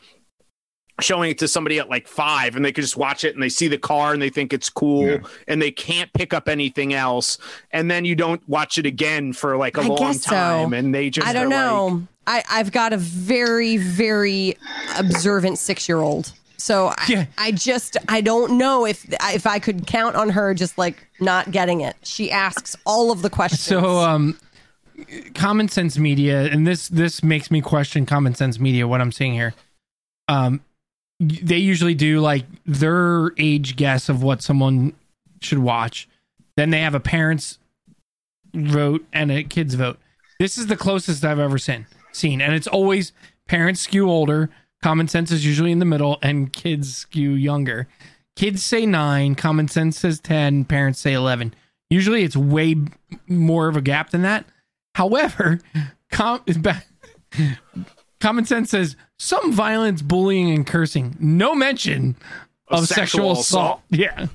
[1.02, 3.50] Showing it to somebody at like five and they could just watch it and they
[3.50, 5.18] see the car and they think it's cool Yeah.
[5.48, 7.38] and they can't pick up anything else
[7.72, 10.30] and then you don't watch it again for like a I long guess so.
[10.30, 11.56] time and they just I don't are like-
[12.00, 12.08] know.
[12.28, 14.56] I I've got a very very
[14.98, 16.32] observant six year old.
[16.58, 17.26] So I, Yeah.
[17.38, 21.52] I just I don't know if if I could count on her just like not
[21.52, 21.96] getting it.
[22.04, 23.62] She asks all of the questions.
[23.62, 24.38] So, um,
[25.36, 28.88] Common Sense Media, and this this makes me question Common Sense Media.
[28.88, 29.54] What I'm seeing here,
[30.30, 30.62] um, y-
[31.20, 34.93] they usually do like their age guess of what someone
[35.41, 36.07] should watch.
[36.57, 37.59] Then they have a parents
[38.53, 39.99] vote and a kids vote.
[40.39, 41.88] This is the closest I've ever seen.
[42.11, 43.11] Seen, and it's always
[43.47, 44.49] parents skew older.
[44.84, 47.88] Common Sense is usually in the middle, and kids skew younger.
[48.36, 51.53] Kids say nine, Common Sense says ten, parents say eleven.
[51.89, 52.76] Usually, it's way
[53.28, 54.45] more of a gap than that.
[54.95, 55.59] However,
[56.11, 56.43] com-
[58.24, 61.18] Common Sense says some violence, bullying, and cursing.
[61.20, 62.16] No mention
[62.70, 63.82] of, Of sexual, sexual assault.
[63.90, 64.28] Yeah.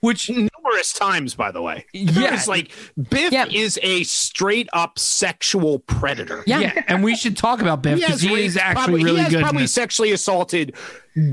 [0.00, 1.84] Which, Numerous times, by the way.
[1.92, 2.34] yeah.
[2.34, 2.72] It's like
[3.10, 3.50] Biff Yep.
[3.52, 6.42] is a straight up sexual predator.
[6.46, 6.58] yeah.
[6.58, 6.82] yeah.
[6.88, 9.30] And we should talk about Biff because he, raped is actually probably, really he has
[9.32, 9.38] good.
[9.40, 10.74] in probably sexually assaulted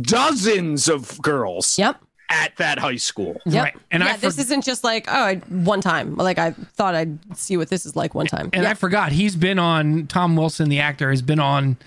[0.01, 1.99] dozens of girls Yep.
[2.29, 3.39] At that high school.
[3.45, 3.63] Yep.
[3.63, 3.75] Right.
[3.91, 6.15] And yeah, I this isn't just like oh I, one time.
[6.15, 8.49] Like I thought I'd see what this is like one time.
[8.53, 8.71] And yeah.
[8.71, 11.77] I forgot he's been on Tom Wilson, the actor, has been on.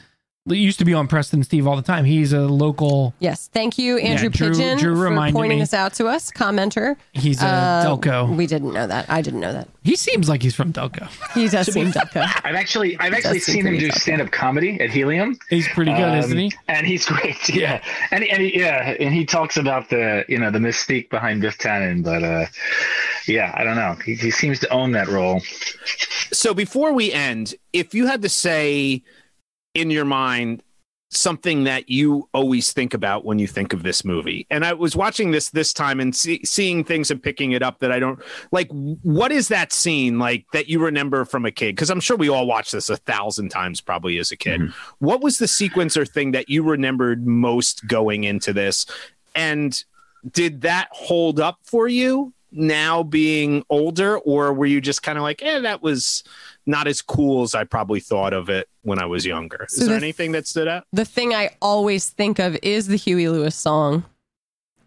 [0.49, 2.05] He used to be on Preston and Steve all the time.
[2.05, 3.15] He's a local.
[3.21, 5.63] yes, thank you, Andrew Drew- Pigeon, Drew for reminded pointing me.
[5.63, 6.33] this out to us.
[6.33, 6.97] Commenter.
[7.13, 8.35] He's a Uh, Delco.
[8.37, 9.09] We didn't know that.
[9.09, 9.69] I didn't know that.
[9.85, 11.09] He seems like he's from Delco.
[11.35, 12.23] He does seem Delco.
[12.45, 15.39] I've actually I've actually seen him do stand up comedy at Helium.
[15.49, 16.53] He's pretty good, Um, isn't he?
[16.67, 17.49] And he's great.
[17.49, 17.81] Yeah.
[18.11, 21.57] And, and he, yeah, and he talks about the you know the mystique behind Biff
[21.59, 22.47] Tannen, but uh,
[23.29, 23.97] yeah, I don't know.
[24.05, 25.41] He, he seems to own that role.
[26.33, 29.05] So before we end, if you had to say
[29.75, 30.63] in your mind
[31.13, 34.97] something that you always think about when you think of this movie, and I was
[34.97, 38.19] watching this this time and see, seeing things and picking it up that I don't
[38.51, 38.69] like.
[38.71, 41.77] What is that scene like that you remember from a kid?
[41.77, 44.63] Because I'm sure we all watched this a thousand times probably as a kid.
[44.63, 45.05] Mm-hmm.
[45.05, 48.87] What was the sequence or thing that you remembered most going into this?
[49.35, 49.85] And
[50.31, 55.23] did that hold up for you now being older, or were you just kind of
[55.23, 56.23] like, eh, that was
[56.67, 59.67] not as cool as I probably thought of it when I was younger?
[59.69, 60.85] So Is there the- anything that stood out?
[60.93, 64.05] the thing I always think of is the Huey Lewis song.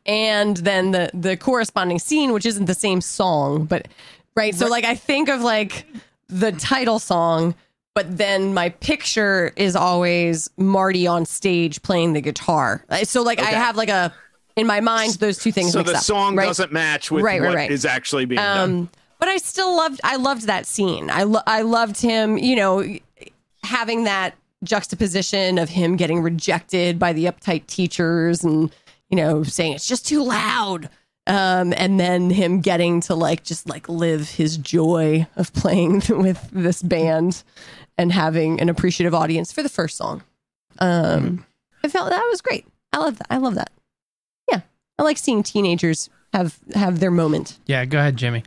[0.08, 3.88] And then the the corresponding scene, which isn't the same song, but
[4.36, 4.54] right.
[4.54, 5.88] So like I think of like
[6.28, 7.56] the title song,
[7.96, 12.86] but then my picture is always Marty on stage playing the guitar.
[13.06, 14.14] So like I have like a
[14.56, 16.46] in my mind those two things So the up, song right?
[16.46, 17.94] doesn't match with Right, right, what is right.
[17.94, 18.70] actually being done.
[18.70, 18.90] Um,
[19.20, 20.02] but I still loved.
[20.04, 21.10] I loved that scene.
[21.10, 22.38] I lo- I loved him.
[22.38, 22.98] You know,
[23.64, 28.74] having that juxtaposition of him getting rejected by the uptight teachers, and
[29.10, 30.90] you know, saying it's just too loud.
[31.28, 36.48] Um, and then him getting to like just like live his joy of playing with
[36.52, 37.42] this band
[37.98, 40.22] and having an appreciative audience for the first song.
[40.78, 41.46] Um,
[41.84, 42.68] I felt that was great.
[42.94, 43.28] I love that.
[43.32, 43.72] I love that.
[44.98, 47.60] Yeah, I like seeing teenagers have have their moment.
[47.66, 48.44] Yeah, go ahead, Jimmy.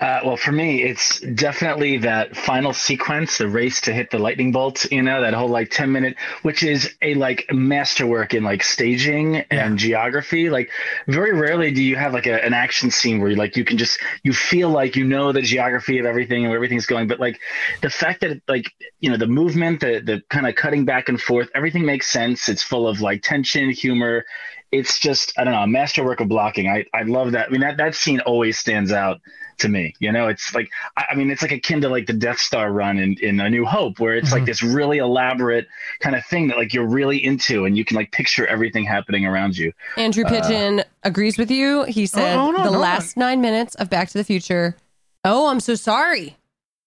[0.00, 4.50] Uh, well, for me, it's definitely that final sequence, the race to hit the lightning
[4.50, 4.90] bolt.
[4.90, 9.44] You know, that whole like ten minute, which is a like masterwork in like staging
[9.50, 10.48] and geography.
[10.48, 10.70] Like,
[11.06, 13.76] very rarely do you have like a, an action scene where you like you can
[13.76, 17.06] just you feel like you know the geography of everything and where everything's going.
[17.06, 17.38] But like
[17.82, 21.20] the fact that like you know the movement, the the kind of cutting back and
[21.20, 22.48] forth, everything makes sense.
[22.48, 24.24] It's full of like tension, humor.
[24.72, 26.68] It's just I don't know, a masterwork of blocking.
[26.68, 27.48] I I love that.
[27.48, 29.20] I mean that that scene always stands out
[29.58, 29.94] to me.
[29.98, 32.70] You know, it's like I, I mean, it's like akin to like the Death Star
[32.72, 34.46] run in, in A New Hope, where it's like Mhm.
[34.46, 35.66] this really elaborate
[35.98, 39.26] kind of thing that like you're really into, and you can like picture everything happening
[39.26, 39.72] around you.
[39.96, 41.82] Andrew Pigeon agrees with you.
[41.84, 44.76] He said hold on, the hold last nine minutes of Back to the Future.
[45.24, 46.36] Oh, I'm so sorry.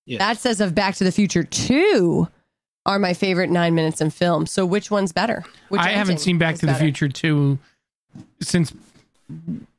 [0.06, 0.20] Yeah.
[0.20, 2.28] That says of Back to the Future 2
[2.86, 4.46] are my favorite nine minutes in film.
[4.46, 5.44] So which one's better?
[5.70, 6.84] Which I haven't seen Back is to the better?
[6.86, 7.60] Future 2
[8.42, 8.74] since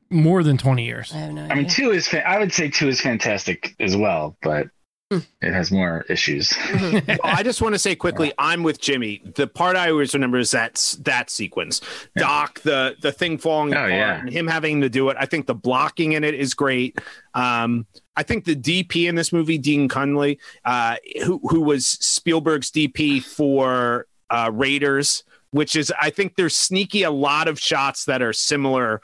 [0.09, 1.11] more than 20 years.
[1.13, 1.69] I have no I mean, idea.
[1.69, 4.67] two is fa- I would say two is fantastic as well, but
[5.11, 5.19] Hmm.
[5.39, 6.51] it has more issues.
[6.81, 9.21] Well, I just want to say quickly, I'm with Jimmy.
[9.35, 11.79] The part I always remember is that that sequence.
[12.17, 14.19] Doc, the the thing falling Oh, apart, yeah.
[14.21, 15.17] and him having to do it.
[15.19, 16.99] I think the blocking in it is great.
[17.35, 22.71] Um, I think the DP in this movie, Dean Cundey, uh, who who was Spielberg's
[22.71, 25.23] DP for uh, Raiders,
[25.55, 29.01] which is I think there's sneaky a lot of shots that are similar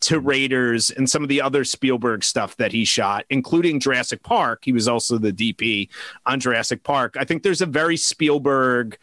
[0.00, 4.60] to Raiders and some of the other Spielberg stuff that he shot, including Jurassic Park.
[4.66, 5.88] He was also the DP
[6.26, 7.16] on Jurassic Park.
[7.18, 8.98] I think there's a very Spielberg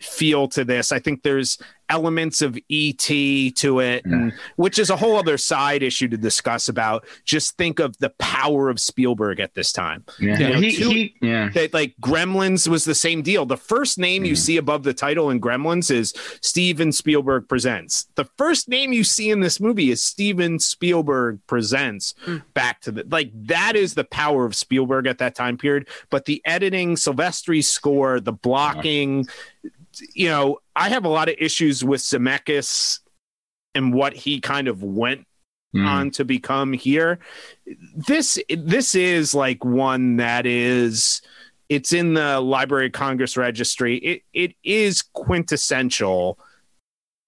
[0.00, 0.90] feel to this.
[0.90, 1.56] I think there's
[1.90, 4.38] elements of ET to it, and, mm.
[4.56, 7.04] which is a whole other side issue to discuss about.
[7.24, 10.04] Just think of the power of Spielberg at this time.
[10.18, 10.56] Yeah, Yeah.
[10.56, 11.50] he, Two- he, yeah.
[11.50, 13.44] That like Gremlins was the same deal.
[13.44, 14.38] The first name you mm.
[14.38, 18.06] see above the title in Gremlins is Steven Spielberg Presents.
[18.14, 22.14] The first name you see in this movie is Steven Spielberg Presents.
[22.24, 22.42] Mm.
[22.54, 25.88] Back to the like that is the power of Spielberg at that time period.
[26.08, 29.26] But the editing, Silvestri's score, the blocking,
[30.14, 33.00] you know, I have a lot of issues with Zemeckis
[33.74, 35.26] and what he kind of went
[35.72, 35.86] Mm.
[35.86, 37.20] on to become here.
[37.94, 41.22] This this is like one that is
[41.68, 43.98] it's in the Library of Congress registry.
[43.98, 46.40] It it is quintessential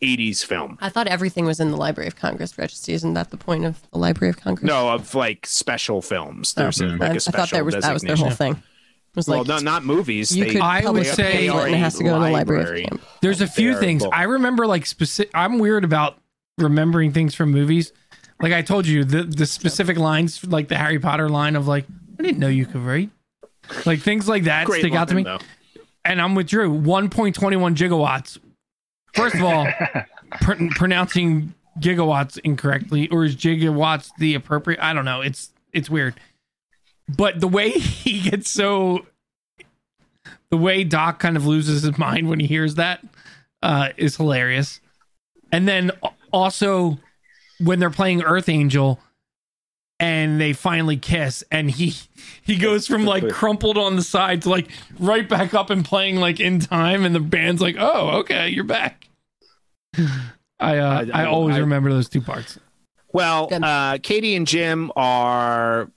[0.03, 0.77] 80s film.
[0.81, 2.95] I thought everything was in the Library of Congress registry.
[2.95, 4.67] Isn't that the point of the Library of Congress?
[4.67, 6.55] No, of like special films.
[6.55, 6.89] There's a, Oh.
[6.97, 8.55] like I, a I special thought that was that was their whole designation.
[8.57, 8.63] thing.
[9.13, 10.35] It was Well, like no, not movies.
[10.35, 12.31] you They- could I would say- a pamphlet and it has to go in the
[12.31, 12.85] Library Library.
[12.85, 13.11] of Congress.
[13.21, 14.67] There's a few things but- I remember.
[14.67, 16.17] Like specific, I'm weird about
[16.59, 17.93] remembering things from movies.
[18.41, 21.85] Like I told you, the the specific lines, like the Harry Potter line of like,
[22.19, 23.11] I didn't know you could write.
[23.85, 25.25] Like things like that Great stick out to me.
[25.25, 25.39] though.
[26.07, 26.71] And I'm with Drew.
[26.73, 28.39] 1.21 gigawatts.
[29.15, 29.69] First of all,
[30.41, 34.81] pr- pronouncing gigawatts incorrectly, or is gigawatts the appropriate?
[34.83, 35.21] I don't know.
[35.21, 36.15] It's it's weird.
[37.09, 39.07] But the way he gets so,
[40.51, 43.01] the way Doc kind of loses his mind when he hears that
[43.63, 44.81] uh, is hilarious.
[45.51, 45.91] And then
[46.33, 46.99] also
[47.61, 48.99] when they're playing Earth Angel
[50.01, 51.95] and they finally kiss and he
[52.43, 56.17] he goes from like crumpled on the side to like right back up and playing
[56.17, 59.07] like in time and the band's like oh okay you're back.
[60.59, 62.59] I uh i, I- always I- remember those two parts.
[63.13, 65.91] Well, uh, Katie and Jim are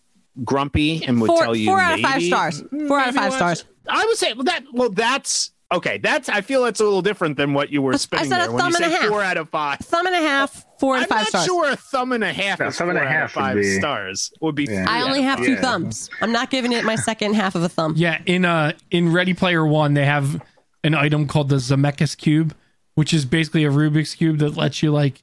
[0.43, 2.63] grumpy and would Four, tell you four out of five stars.
[2.87, 3.65] Four out of five stars.
[3.87, 4.63] I would say well, that.
[4.73, 5.97] Well, that's okay.
[5.99, 8.41] That's I feel that's a little different than what you were I spinning said a
[8.43, 9.09] there when you thumb and said a half.
[9.09, 9.79] four out of five.
[9.79, 11.45] Thumb and a half, four out I'm of five not stars.
[11.45, 13.41] sure a thumb and a half No, is thumb four and a half of would
[13.43, 14.31] five be- stars.
[14.41, 14.65] Would be.
[14.69, 14.85] Yeah.
[14.87, 15.61] I only have of two Yeah.
[15.61, 16.09] thumbs.
[16.21, 17.93] I'm not giving it my second half of a thumb.
[17.95, 20.41] yeah in uh in ready player one they have
[20.83, 22.53] an item called the zemeckis cube
[22.95, 25.21] which is basically a rubik's cube that lets you like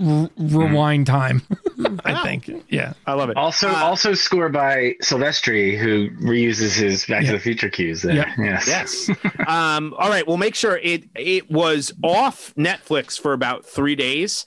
[0.00, 1.42] r- rewind time
[2.04, 3.36] i think yeah I love it.
[3.36, 7.32] Also, Uh, also scored by Silvestri, who reuses his Back Yeah.
[7.32, 8.02] to the Future cues.
[8.02, 8.14] There.
[8.14, 8.32] Yeah.
[8.38, 8.66] Yes.
[8.68, 9.10] Yes.
[9.46, 10.26] um, all right.
[10.26, 14.46] We'll make sure it it was off Netflix for about three days,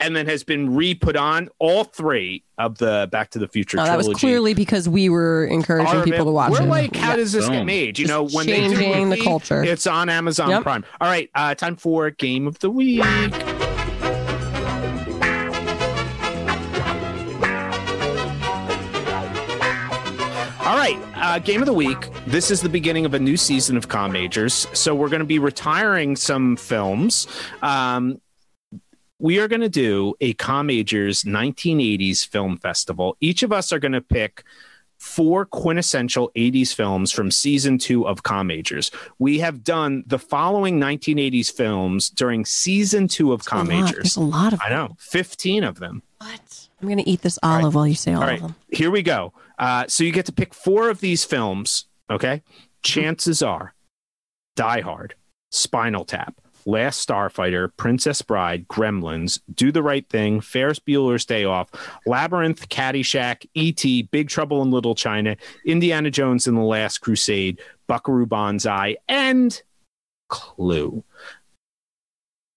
[0.00, 3.78] and then has been re put on all three of the Back to the Future
[3.78, 4.26] No, that was trilogy.
[4.26, 6.68] clearly because we were encouraging are people to avail- watch We're it.
[6.68, 7.16] like, how Yeah.
[7.16, 7.66] does this get Boom.
[7.66, 7.98] made?
[7.98, 9.64] You Just know, when they do changing the movie, culture.
[9.64, 10.62] it's on Amazon Yep.
[10.62, 10.84] Prime.
[11.00, 13.02] All right, uh, time for game of the week.
[21.36, 22.08] Uh, game of the week.
[22.26, 25.26] This is the beginning of a new season of Com Majors, so we're going to
[25.26, 27.26] be retiring some films.
[27.62, 28.20] Um,
[29.18, 33.16] we are going to do a Com Majors 1980s film festival.
[33.20, 34.44] Each of us are going to pick
[34.98, 38.90] four quintessential 80s films from season two of Com Majors.
[39.18, 43.92] We have done the following 1980s films during season two of Com Majors.
[43.92, 46.02] There's a lot of I know, 15 of them.
[46.18, 46.68] what?
[46.80, 48.54] I'm gonna eat this olive while you say all, All of them.
[48.70, 49.32] here we go.
[49.58, 51.86] Uh, so you get to pick four of these films.
[52.10, 52.42] Okay,
[52.82, 53.74] chances are,
[54.54, 55.14] Die Hard,
[55.50, 61.70] Spinal Tap, Last Starfighter, Princess Bride, Gremlins, Do the Right Thing, Ferris Bueller's Day Off,
[62.06, 68.26] Labyrinth, Caddyshack, E.T., Big Trouble in Little China, Indiana Jones and the Last Crusade, Buckaroo
[68.26, 69.62] Banzai, and
[70.28, 71.04] Clue.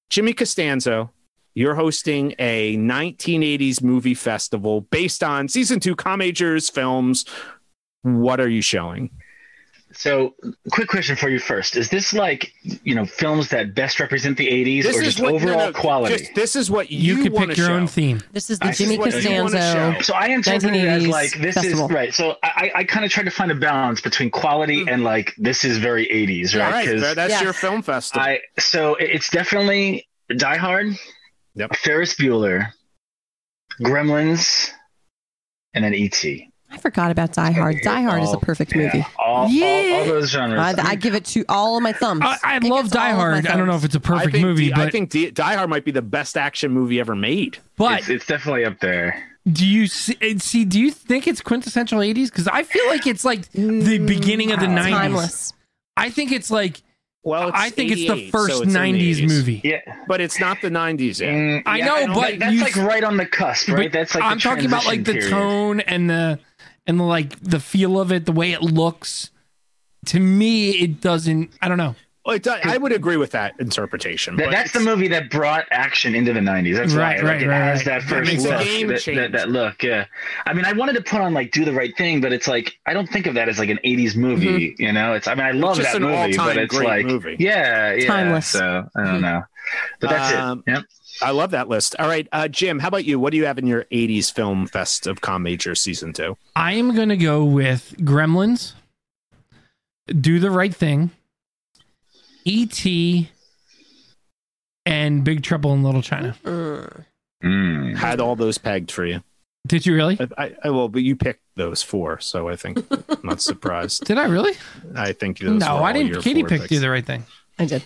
[0.09, 1.11] Jimmy Costanzo,
[1.53, 7.25] you're hosting a 1980s movie festival based on season two Com Majors films.
[8.03, 9.09] What are you showing?
[9.91, 10.35] So,
[10.71, 14.47] quick question for you first: Is this like you know films that best represent the
[14.47, 16.17] '80s, or just what- overall no, quality?
[16.17, 17.73] just- this is what you, you, could pick your show.
[17.73, 19.99] own theme This is the I Jimmy what Costanzo.
[20.03, 21.85] So I interpret it as like this festival.
[21.87, 22.13] is right.
[22.13, 24.89] So I, I kind of tried to find a balance between quality mm-hmm.
[24.89, 26.71] and like this is very 80s, All right?
[26.71, 27.41] right, 'Cause that- that's Yes.
[27.41, 28.21] your film festival.
[28.21, 30.93] I so it's definitely Die Hard,
[31.59, 31.75] Yep.
[31.75, 32.71] Ferris Bueller,
[33.81, 34.71] Gremlins,
[35.73, 36.49] and then E.T.
[36.71, 37.77] I forgot about Die Hard.
[37.83, 39.05] Die Hard is a oh, perfect yeah, movie.
[39.17, 39.97] All, all, Yeah.
[39.99, 40.59] all those genres.
[40.59, 42.21] I, I give it to all of my thumbs.
[42.23, 43.99] i, I It love die all of my hard i don't know if it's a
[43.99, 46.71] perfect I movie D- but I think D- Die Hard might be the best action
[46.71, 47.57] movie ever made.
[47.75, 49.21] but it's, it's definitely up there.
[49.51, 53.25] do you see, see do you think it's quintessential 80s because i feel like it's
[53.25, 53.59] like the
[53.99, 55.53] mm, beginning of the 90s timeless.
[55.97, 56.83] i think it's like
[57.23, 59.81] Well, it's i think it's the first so it's in the 90s movie Yeah.
[60.07, 61.33] but it's not the 90s yet.
[61.33, 63.91] Mm, I yeah, know, don't but that's you- like right on the cusp, right?
[63.91, 66.39] That's like I'm talking about like the tone and the
[66.87, 69.31] and the like the feel of it, the way it looks.
[70.07, 71.51] To me, it doesn't.
[71.61, 71.95] I don't know.
[72.29, 74.35] Well, it, I would agree with that interpretation.
[74.35, 76.75] That, but that's the movie that brought action into the '90s.
[76.75, 77.23] That's Right, right.
[77.23, 77.85] Like right, it right, has right.
[77.85, 78.63] that That first makes the look.
[78.63, 79.17] game that, change.
[79.17, 79.81] that, that look.
[79.81, 80.05] Yeah.
[80.45, 82.77] I mean, I wanted to put on like "Do the Right Thing," but it's like
[82.85, 84.75] I don't think of that as like an '80s movie.
[84.77, 85.27] You know, it's.
[85.27, 87.35] I mean, I love just that movie, but it's great like, movie.
[87.39, 88.05] yeah, yeah.
[88.07, 88.47] Timeless.
[88.47, 89.41] So I don't know,
[89.99, 90.71] but that's Um, it.
[90.71, 90.83] Yep.
[91.21, 91.95] I love that list.
[91.99, 93.19] All right, uh, Jim, how about you?
[93.19, 96.37] What do you have in your '80s film fest of Com Major season two?
[96.55, 98.73] I am going to go with Gremlins,
[100.07, 101.11] Do the Right Thing,
[102.45, 103.29] E.T.,
[104.85, 106.35] and Big Trouble in Little China.
[107.43, 107.95] Mm.
[107.95, 109.21] Had all those pegged for you.
[109.67, 110.17] Did you really?
[110.37, 114.03] I, I, I well, but you picked those four, so I think I'm not surprised.
[114.05, 114.53] Did I really?
[114.95, 116.07] I think those no, were I all didn't.
[116.13, 116.69] your Katie picked picks.
[116.69, 117.25] Do the Right Thing.
[117.59, 117.83] I did.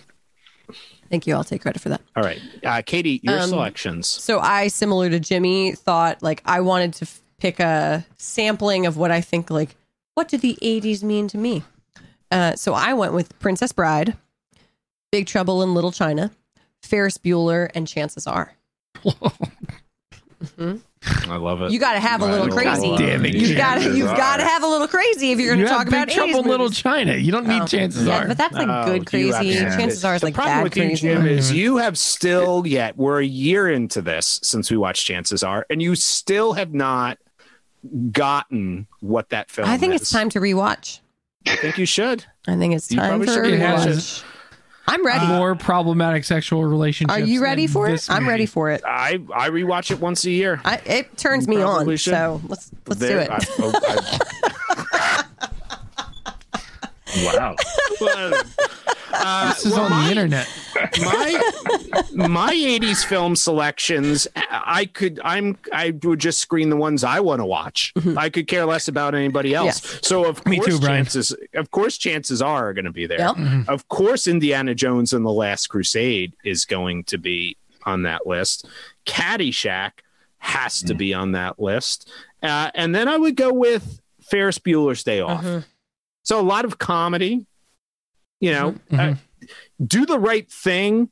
[1.10, 1.34] Thank you.
[1.34, 2.00] I'll take credit for that.
[2.16, 4.06] All right, uh, Katie, your Um, selections.
[4.06, 8.96] So I, similar to Jimmy, thought like I wanted to f- pick a sampling of
[8.96, 9.76] what I think like
[10.14, 11.64] what did the '80s mean to me.
[12.30, 14.16] Uh, so I went with Princess Bride,
[15.14, 16.32] Big Trouble in Little China,
[16.82, 18.52] Ferris Bueller, and Chances Are.
[20.56, 21.70] I love it.
[21.70, 22.88] You got to have a little crazy.
[22.90, 22.98] it.
[22.98, 25.60] Damn it, You've got to you've got to have a little crazy if you're going
[25.60, 26.68] You to have talk Big about Trouble in Little.
[26.70, 27.14] China.
[27.14, 28.26] You don't need Oh, chances yeah, are.
[28.28, 29.28] but that's like Oh, good you crazy.
[29.32, 31.00] absolutely- Chances are is the like problem bad with you, crazy.
[31.08, 31.54] Jim, is Mhm.
[31.54, 35.80] you have still yet we're a year into this since we watched Chances Are, and
[35.80, 37.18] you still have not
[38.10, 39.68] gotten what that film.
[39.68, 39.72] Is.
[39.74, 40.00] I think is.
[40.02, 40.98] it's time to rewatch.
[41.46, 42.24] I think you should.
[42.48, 44.24] I think it's time probably for a should It has rewatch.
[44.86, 45.26] I'm ready.
[45.26, 47.16] more problematic sexual relationships.
[47.16, 47.92] Are you ready for it?
[47.92, 48.82] this I'm ready for it.
[48.86, 50.60] I I rewatch it once a year.
[50.64, 51.96] I, it turns You me probably on.
[51.98, 52.12] should.
[52.12, 53.30] So let's let's do There- it.
[53.30, 54.50] I- oh, I-
[57.22, 57.54] Wow.
[59.16, 60.48] Uh, This is well, on my- the internet.
[61.02, 67.20] my my 80s film selections i could i'm i would just screen the ones i
[67.20, 70.80] want to watch i could care less about anybody else so of Me course too,
[70.80, 71.04] Brian.
[71.04, 73.36] chances of course chances are, are going to be there Yep.
[73.36, 73.68] Mhm.
[73.68, 78.66] of course indiana jones and the last crusade is going to be on that list
[79.06, 79.92] caddyshack
[80.38, 82.10] has to be on that list
[82.42, 85.64] uh, and then i would go with ferris bueller's day off Mhm.
[86.24, 87.46] So a lot of comedy
[88.40, 89.46] you know Mhm, uh,
[89.86, 91.08] do the right thing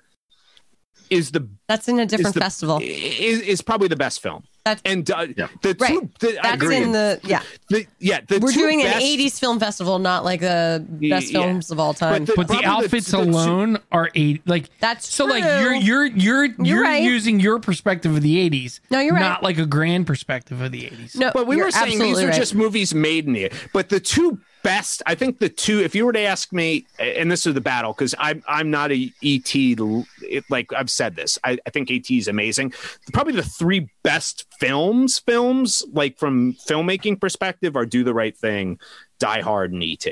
[1.11, 2.81] is the That's in a different the- festival.
[2.83, 4.45] is, is probably the best film.
[4.65, 5.49] That's- and uh, Yeah.
[5.61, 5.91] the Right.
[5.91, 7.43] two, the, I That's in the yeah.
[7.69, 11.43] The- yeah, the We're doing best, an '80s film festival, not like the best Yeah.
[11.43, 12.25] films of all time.
[12.25, 14.41] But the- But the Probably the- outfits the two- alone are eight.
[14.47, 15.27] Like That's so.
[15.27, 15.51] Like true.
[15.53, 17.03] you're you're you're you're, right.
[17.03, 18.81] using your perspective of the '80s.
[18.91, 19.21] No, you're right.
[19.21, 21.15] Not like a grand perspective of the '80s.
[21.17, 22.35] no, But we were saying these are right.
[22.35, 23.51] just movies made in the.
[23.75, 25.81] But the two best, I think the two.
[25.81, 28.93] If you were to ask me, and this is the battle, because I'm I'm not
[28.93, 29.55] a ET.
[29.55, 32.73] it- Like I've said this, I, I think ET is amazing.
[33.13, 38.79] Probably the three best films, films like from filmmaking perspective, are Do the Right Thing,
[39.19, 40.07] Die Hard, and ET.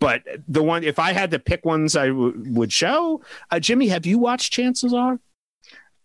[0.00, 3.22] But the one, if I had to pick ones, I w- would show.
[3.50, 5.18] Uh, Jimmy, have you watched Chances Are?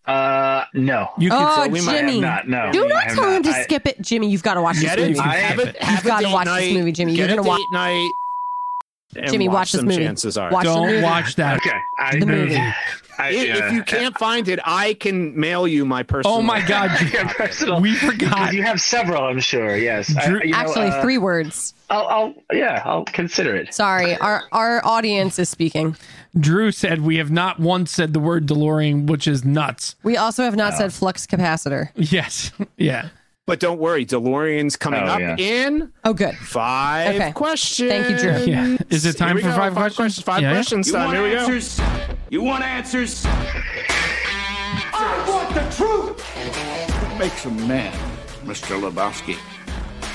[0.09, 1.09] Uh, no.
[1.17, 2.19] You could Oh, say we might Jimmy!
[2.19, 2.71] Not no.
[2.71, 4.29] Do not have tell him to I- skip it, Jimmy.
[4.29, 5.09] You've got to watch Get this it?
[5.09, 5.19] movie.
[5.19, 5.75] I- have it.
[5.81, 7.13] Have You've gotta a date watch this movie, Jimmy.
[7.15, 8.11] You're gonna date night.
[9.27, 10.03] Jimmy, watch this some movie.
[10.03, 10.51] Chances are.
[10.51, 11.01] Watch don't movie.
[11.03, 11.57] watch that.
[11.57, 11.77] Okay.
[11.97, 12.57] I, The movie.
[13.19, 13.67] I, if, yeah.
[13.67, 16.37] if you can't find it, I can mail you my personal.
[16.37, 16.89] Oh my God,
[17.37, 18.53] personal- we forgot.
[18.53, 19.75] you have several, I'm sure.
[19.75, 20.15] Yes.
[20.15, 21.73] I- you know, Actually, uh, three words.
[21.89, 23.73] I'll, I'll, yeah, I'll consider it.
[23.73, 25.95] Sorry, our our audience is speaking.
[26.39, 29.95] Drew said we have not once said the word DeLorean, which is nuts.
[30.03, 30.57] We also have Oh.
[30.57, 31.89] not said flux capacitor.
[31.95, 32.51] Yes.
[32.77, 33.09] Yeah.
[33.49, 35.35] But don't worry, DeLorean's coming Oh, up yeah.
[35.39, 36.35] in Oh, good.
[36.35, 37.31] five Okay.
[37.31, 37.89] questions.
[37.89, 38.43] Thank you, Drew.
[38.45, 38.77] Yeah.
[38.91, 39.51] Is it time for go.
[39.55, 40.21] five, questions?
[40.23, 40.53] Five Yeah, yeah.
[40.57, 41.05] questions You time.
[41.05, 41.37] want Here we go.
[41.39, 41.81] answers?
[42.29, 43.25] You want answers?
[43.25, 43.29] I
[45.27, 46.21] want the truth!
[47.01, 47.91] What makes a man,
[48.45, 48.79] Mr.
[48.79, 49.35] Lebowski?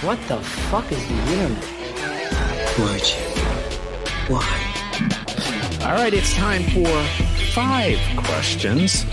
[0.06, 0.36] What the
[0.70, 1.64] fuck is the internet?
[2.78, 3.02] Would
[4.28, 4.46] Why?
[5.84, 6.86] All right, it's time for
[7.52, 9.04] five questions.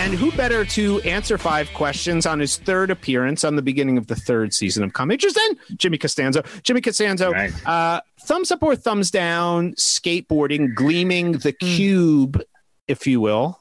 [0.00, 4.06] And who better to answer five questions on his third appearance on the beginning of
[4.06, 6.42] the third season of Comedians than Jimmy Costanzo?
[6.62, 7.52] Jimmy Costanzo, Right.
[7.66, 12.42] uh, thumbs up or thumbs down, skateboarding, gleaming the cube,
[12.88, 13.60] if you will.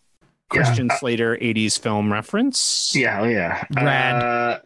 [0.54, 0.62] Yeah.
[0.64, 2.94] Christian Slater 80s film reference.
[2.96, 3.64] Yeah, oh, yeah.
[3.76, 4.24] Rad.
[4.24, 4.60] Uh,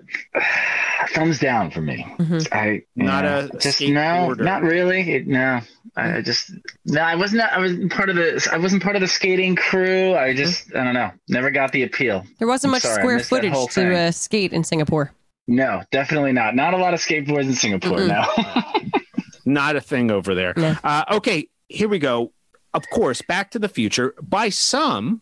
[1.10, 2.06] thumbs down for me.
[2.20, 2.48] Mhm.
[2.52, 4.44] I Not yeah, a just no, skateboarder.
[4.44, 5.12] not really.
[5.14, 5.62] It, no,
[5.96, 6.52] I I just
[6.86, 7.02] no.
[7.02, 7.42] I wasn't.
[7.42, 8.48] I was part of the.
[8.52, 10.16] I wasn't part of the skating crew.
[10.16, 10.74] I just.
[10.76, 11.12] I don't know.
[11.30, 12.24] Never got the appeal.
[12.40, 15.12] There wasn't I'm much sorry, square footage to uh, skate in Singapore.
[15.48, 16.56] No, definitely not.
[16.56, 17.98] Not a lot of skateboards in Singapore.
[17.98, 18.08] Mm-mm.
[18.08, 19.00] No.
[19.46, 20.54] Not a thing over there.
[20.56, 20.78] No.
[20.86, 22.32] Uh, okay, here we go.
[22.74, 25.22] Of course, Back to the Future, by some,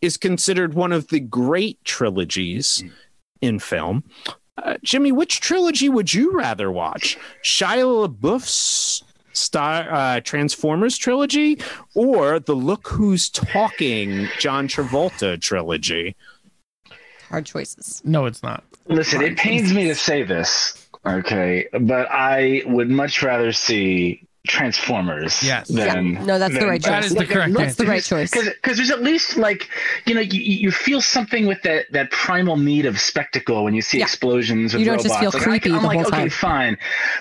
[0.00, 2.84] is considered one of the great trilogies
[3.40, 4.04] in film.
[4.64, 7.16] Uh, Jimmy, which trilogy would you rather watch?
[7.44, 11.60] Shia LaBeouf's Star uh, Transformers trilogy
[11.94, 16.16] or the Look Who's Talking John Travolta trilogy?
[17.28, 18.02] Hard choices.
[18.04, 18.64] No, it's not.
[18.86, 25.42] Listen, it pains me to say this, okay, but I would much rather see Transformers.
[25.42, 25.68] Yes.
[25.68, 26.24] Than, Yeah.
[26.24, 27.06] No, that's the right choice.
[27.06, 28.30] is the correct That's the right choice.
[28.30, 29.68] because there's at least like
[30.06, 33.82] you know you, you feel something with that that primal need of spectacle when you
[33.82, 34.04] see Yeah.
[34.04, 35.08] explosions with You don't robots.
[35.08, 36.30] just feel Like, creepy can- I'm the like, whole okay, time.
[36.30, 36.78] fine,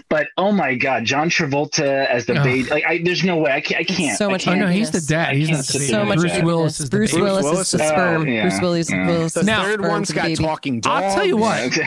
[0.10, 2.44] but oh my god, John Travolta as the Ugh.
[2.44, 2.70] baby.
[2.70, 3.82] Like, I, there's no way I can't.
[3.82, 4.18] I can't.
[4.18, 4.60] so much Oh can't.
[4.62, 5.36] no, he's the dad.
[5.36, 5.86] He's not the baby.
[5.92, 6.46] So much Bruce happiness.
[6.48, 7.24] Willis is the Bruce baby.
[7.24, 8.22] Willis Willis is the sperm.
[8.22, 8.42] Oh, yeah.
[8.44, 9.08] Bruce Willis, Yeah.
[9.08, 11.04] Willis The Now- third sperm one's to the got talking dogs.
[11.06, 11.78] I'll tell you what.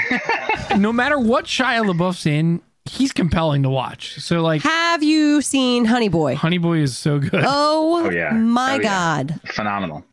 [0.77, 2.61] no matter what Shia LaBeouf's in,
[2.91, 4.19] he's compelling to watch.
[4.21, 6.35] So like, Have you seen Honey Boy?
[6.35, 7.45] Honey Boy is so good.
[7.47, 8.31] Oh, Oh, yeah.
[8.33, 8.83] my Oh, yeah.
[8.83, 9.41] God.
[9.47, 10.05] Phenomenal.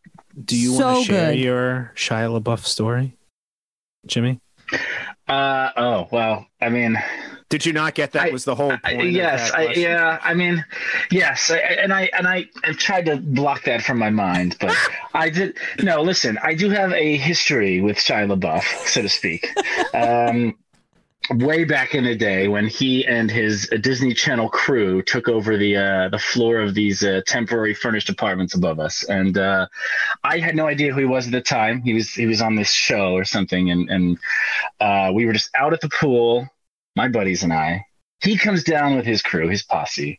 [0.44, 1.40] Do you So want to share good.
[1.40, 3.16] your Shia LaBeouf story,
[4.06, 4.40] Jimmy?
[5.26, 6.46] Uh oh well.
[6.60, 6.98] I mean,
[7.48, 8.26] Did you not get that?
[8.28, 8.80] I- was the whole point?
[8.84, 10.18] I, of yes, that I, yeah.
[10.22, 10.64] I mean,
[11.10, 14.74] yes, I, and I and I have tried to block that from my mind, but
[15.14, 15.56] I did.
[15.82, 19.48] No, listen, I do have a history with Shia LaBeouf, so to speak.
[19.94, 20.54] Um,
[21.30, 25.76] way back in the day when he and his Disney Channel crew took over the
[25.76, 29.66] uh, the floor of these uh, temporary furnished apartments above us, and uh,
[30.24, 31.82] I had no idea who he was at the time.
[31.82, 34.18] He was he was on this show or something, and and
[34.80, 36.48] uh, we were just out at the pool,
[36.96, 37.84] my buddies and I.
[38.20, 40.18] He comes down with his crew, his posse,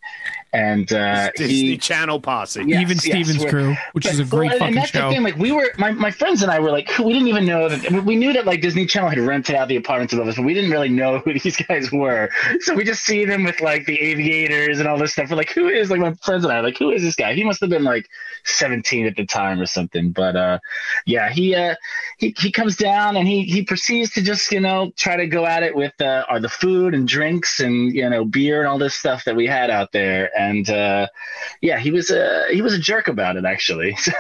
[0.54, 2.64] and uh, Disney he Channel posse.
[2.66, 2.82] Yeah.
[2.82, 5.10] Even Stevens we're- crew, which is a great well, and fucking that's show.
[5.10, 7.46] The thing, like we were, my, my friends and I were like, we didn't even
[7.46, 10.36] know that we knew that like Disney Channel had rented out the apartments above us,
[10.36, 12.30] but we didn't really know who these guys were.
[12.62, 15.30] So we just see them with like the aviators and all this stuff.
[15.30, 17.34] We're like, who is like my friends and I are like, who is this guy?
[17.34, 18.08] He must have been like
[18.46, 20.12] 17 at the time or something.
[20.12, 20.60] But uh,
[21.06, 21.76] yeah, he uh,
[22.18, 25.46] he he comes down and he he proceeds to just you know try to go
[25.46, 28.78] at it with uh, are the food and drinks and you know beer and all
[28.78, 30.70] this stuff that we had out there and.
[30.70, 31.08] uh
[31.62, 33.96] yeah, he was a he was a jerk about it actually.
[34.06, 34.12] So,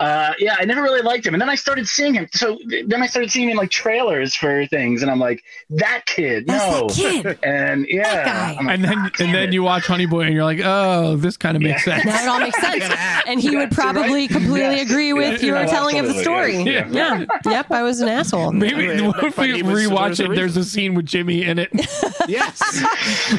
[0.00, 2.28] uh, yeah, I never really liked him, and then I started seeing him.
[2.32, 6.04] So then I started seeing him in like trailers for things, and I'm like, that
[6.06, 7.38] kid, That's no, that kid.
[7.42, 8.52] and yeah, guy.
[8.62, 11.36] Like, and then and then it." you watch Honey Boy and you're like, oh, this
[11.36, 12.02] kind of makes Yeah.
[12.02, 12.04] sense.
[12.06, 12.84] Now it all makes sense.
[13.26, 13.94] And he would Yes, right?
[13.94, 14.90] probably completely Yes.
[14.90, 16.56] agree with Yeah, your no, telling of the story.
[16.56, 16.88] absolutely, Yeah.
[17.20, 18.52] yes, Yep, I was an asshole.
[18.52, 20.34] Maybe Yeah, what if we rewatch there's a it?
[20.36, 21.70] There's a scene with Jimmy in it.
[22.28, 22.58] Yes.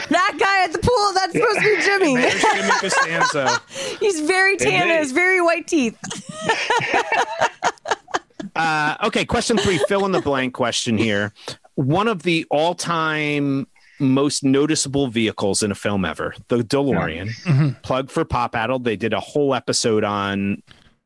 [0.10, 2.30] That guy at the pool, that's supposed to be Jimmy.
[2.56, 3.48] Jimmy Costanzo.
[4.00, 5.96] He's very tan and has very white teeth.
[8.56, 11.34] Uh, okay, question three, fill in the blank question here.
[11.76, 13.68] One of the all time
[14.00, 17.30] most noticeable vehicles in a film ever, the DeLorean.
[17.44, 17.82] Mhm.
[17.84, 18.80] Plug for Pop Addle.
[18.80, 20.62] They did a whole episode on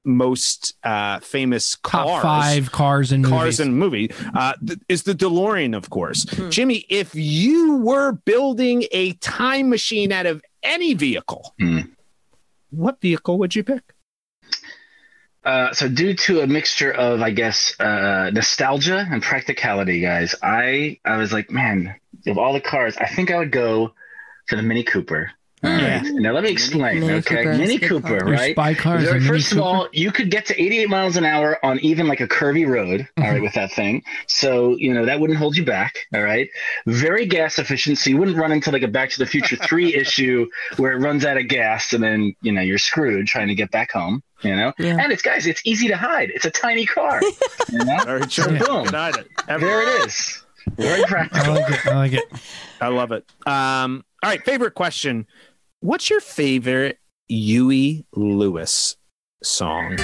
[0.06, 2.22] most uh, famous Top cars.
[2.24, 3.60] five cars and Cars movies.
[3.60, 6.26] and movie uh, th- is the DeLorean, of course.
[6.50, 11.80] Jimmy, if you were building a time machine out of any vehicle, Hmm.
[12.72, 13.93] what vehicle would you pick?
[15.44, 21.00] Uh, so due to a mixture of, I guess, uh, nostalgia and practicality, guys, I
[21.04, 21.96] I was like, man,
[22.28, 23.94] of all the cars, I think I would go
[24.48, 25.32] for the Mini Cooper.
[25.64, 26.02] All Yeah.
[26.02, 26.14] right.
[26.14, 27.00] Now let me explain.
[27.00, 28.30] Mini okay, Cooper Mini Cooper, car.
[28.30, 28.52] Right?
[28.54, 29.68] spy car is a Very- Mini First of Cooper?
[29.68, 33.08] all, you could get to 88 miles an hour on even like a curvy road,
[33.18, 34.04] all right, with that thing.
[34.28, 36.50] So, you know, that wouldn't hold you back, all right?
[36.86, 39.94] Very gas efficient, so you wouldn't run into like a Back to the Future 3
[39.96, 40.48] issue
[40.78, 43.72] where it runs out of gas and then, you know, you're screwed trying to get
[43.72, 44.74] back home, you know?
[44.78, 44.98] Yeah.
[45.00, 46.30] And it's, guys, it's easy to hide.
[46.32, 47.22] It's a tiny car,
[47.72, 48.04] you know?
[48.06, 48.58] Very So true.
[48.60, 49.24] boom, Good idea.
[49.48, 50.44] there it is.
[50.78, 51.54] Very I practical.
[51.56, 51.86] like it.
[51.88, 52.24] I like it.
[52.82, 53.26] I love it.
[53.46, 55.28] Um, all right, favorite question.
[55.84, 58.96] What's your favorite Huey Lewis
[59.44, 59.98] song?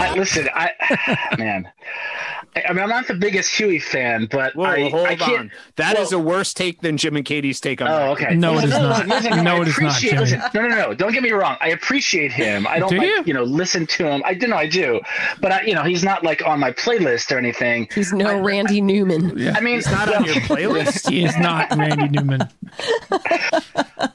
[0.00, 0.70] I, listen, I
[1.38, 1.70] man,
[2.56, 5.40] I, I mean, I'm not the biggest Huey fan, but Whoa, I, hold I can't.
[5.40, 5.50] on.
[5.76, 8.08] That is well- a worse take than Jim and Katie's take on Oh, that.
[8.10, 8.34] okay.
[8.34, 9.06] No, it is Listen, not.
[9.08, 10.94] listen, No, I it is not, listen, no, no, no.
[10.94, 11.56] Don't get me wrong.
[11.60, 12.66] I appreciate him.
[12.66, 13.34] I don't Do like, you?
[13.34, 14.22] know, listen to him.
[14.24, 15.00] I do know I do,
[15.40, 17.88] but I, you know, he's not like on my playlist or anything.
[17.94, 19.36] He's no Randy Newman.
[19.38, 19.54] Yeah.
[19.56, 21.08] I mean, It's not on your playlist.
[21.10, 22.48] He is not Randy Newman.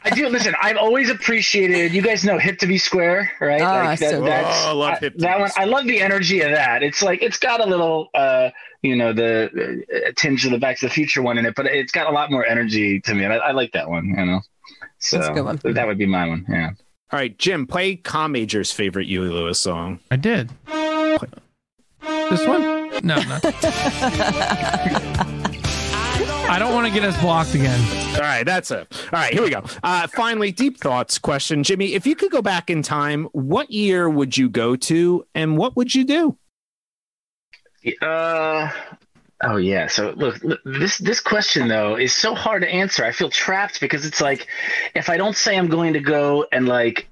[0.01, 0.55] I do listen.
[0.61, 1.93] I've always appreciated.
[1.93, 3.61] You guys know "Hip to Be Square," right?
[3.61, 4.29] Ah, so good.
[4.29, 5.51] Oh, I love Hip that Be one.
[5.57, 6.83] I love the energy of that.
[6.83, 8.19] It's like it's got a little, uh,
[8.81, 11.65] you know, the uh, tinge of the Back to the Future one in it, but
[11.65, 14.05] it's got a lot more energy to me, and I, I like that one.
[14.05, 14.41] You know,
[14.99, 15.59] so That's a good one.
[15.63, 16.45] that would be my one.
[16.49, 16.71] Yeah.
[17.11, 19.99] All right, Jim, play Com Major's favorite Huey Lewis song.
[20.11, 20.51] I did.
[22.29, 22.89] This one?
[23.03, 23.41] No, not.
[26.51, 27.79] I don't want to get us blocked again.
[28.15, 28.87] All right, that's it.
[29.13, 29.63] All right, here we go.
[29.83, 31.93] Uh, finally, deep thoughts question, Jimmy.
[31.93, 35.75] If you could go back in time, what year would you go to, and what
[35.75, 36.37] would you do?
[38.01, 38.69] Uh,
[39.41, 39.87] Oh yeah.
[39.87, 43.05] So look, look, this this question though is so hard to answer.
[43.05, 44.47] I feel trapped because it's like
[44.95, 47.07] if I don't say I'm going to go and like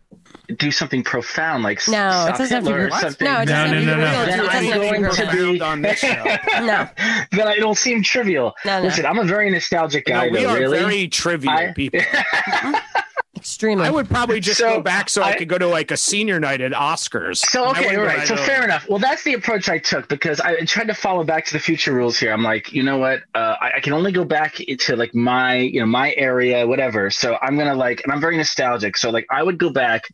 [0.58, 3.26] do something profound like s- No, it stop doesn't have to Hitler be- or something,
[3.26, 4.26] no, it No, doesn't no, have to no, no.
[4.26, 6.24] Then It I'm have to be going to be on this show.
[6.66, 6.90] No,
[7.32, 8.54] then I don't seem trivial.
[8.66, 8.84] No, no.
[8.88, 10.50] Listen, I'm a very nostalgic No, guy we though.
[10.50, 10.80] are really.
[10.80, 12.02] very trivial I- people.
[13.38, 13.86] extremely.
[13.86, 15.98] I would probably just So, go back so I, I- could go to like a
[15.98, 17.38] senior night at Oscars.
[17.38, 18.28] So okay, wouldn't all go right.
[18.28, 18.88] So fair enough.
[18.90, 21.94] Well, that's the approach I took because I tried to follow back to the future
[21.94, 22.34] rules here.
[22.34, 23.22] I'm like, you know what?
[23.34, 27.10] Uh, I, I can only go back to like my, you know, my area, whatever.
[27.10, 28.98] So I'm gonna like, and I'm very nostalgic.
[28.98, 30.08] So like, I would go back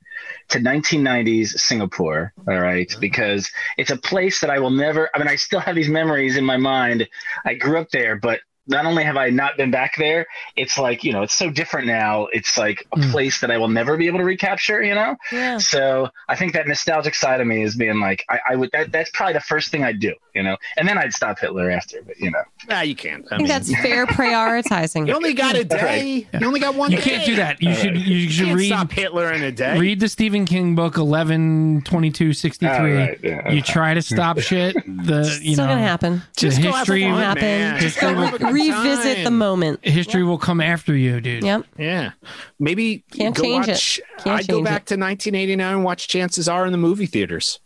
[0.49, 2.33] to 1990s Singapore.
[2.47, 5.09] All right, because it's a place that I will never.
[5.13, 7.07] I mean, I still have these memories in my mind.
[7.45, 10.25] I grew up there, but not only have I not been back there,
[10.55, 12.27] it's like you know, it's so different now.
[12.31, 13.11] It's like a Mm.
[13.11, 14.81] place that I will never be able to recapture.
[14.81, 15.15] You know.
[15.31, 15.57] yeah.
[15.57, 18.69] So I think that nostalgic side of me is being like, I, I would.
[18.71, 21.69] That, that's probably the first thing I'd do, you know, and then I'd stop Hitler
[21.69, 22.01] after.
[22.05, 23.23] But you know, Nah, you can't.
[23.31, 24.05] I, I think mean, that's fair
[24.43, 25.07] prioritizing.
[25.07, 26.27] you only got a day.
[26.39, 26.91] You only got one.
[26.91, 27.03] You day.
[27.03, 27.61] can't do that.
[27.61, 29.77] You should you You should can't read stop Hitler in a day.
[29.77, 32.69] read the Stephen King book 11 22 63.
[32.69, 34.75] All right, yeah, You try to stop shit.
[34.85, 36.21] The you Still know It's gonna happen.
[36.37, 37.41] Just the go have history happen.
[37.41, 37.79] man.
[37.81, 38.13] Just Go
[38.59, 39.23] go have a good revisit time.
[39.25, 39.85] the moment.
[39.85, 41.43] history will come after you, dude.
[41.43, 41.65] Yep.
[41.77, 42.11] Yeah,
[42.59, 43.99] maybe Can't go change it.
[44.19, 47.59] Can't I'd go change back to 1989 and watch Chances Are in the movie theaters.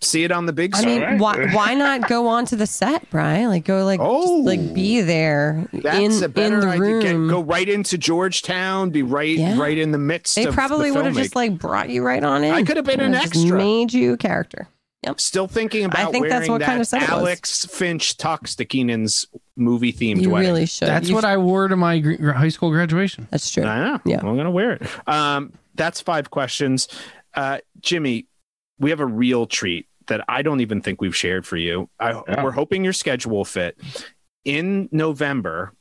[0.00, 1.02] See it on the big screen.
[1.02, 1.20] I mean, right.
[1.20, 3.48] why why not go onto the set, Brian?
[3.48, 4.38] Like go like Oh.
[4.44, 7.00] just, like be there That's in a better in the idea.
[7.02, 7.28] Get- room.
[7.28, 8.90] go right into Georgetown.
[8.90, 9.58] Be right, Yeah.
[9.58, 10.34] right in the midst.
[10.36, 12.52] they of probably the would have just like brought you right on in.
[12.52, 13.56] I could have been an extra.
[13.58, 14.16] Made you a
[15.04, 15.22] character.
[15.22, 17.18] Still thinking about I think that's what that kind of set it was.
[17.20, 19.26] Alex Finch tux to Keenan's
[19.56, 20.48] movie themed You wedding.
[20.48, 20.88] really should.
[20.88, 23.28] That's You what I wore to my gr- high school graduation.
[23.30, 23.64] That's true.
[23.64, 24.00] I know.
[24.04, 24.20] Yeah.
[24.20, 24.82] I'm gonna wear it.
[25.08, 26.88] Um, that's five questions.
[27.34, 28.26] Uh, Jimmy,
[28.78, 31.88] we have a real treat that I don't even think we've shared for you.
[32.00, 32.42] I, Yeah.
[32.42, 33.78] We're hoping your schedule will fit.
[34.44, 35.72] In November,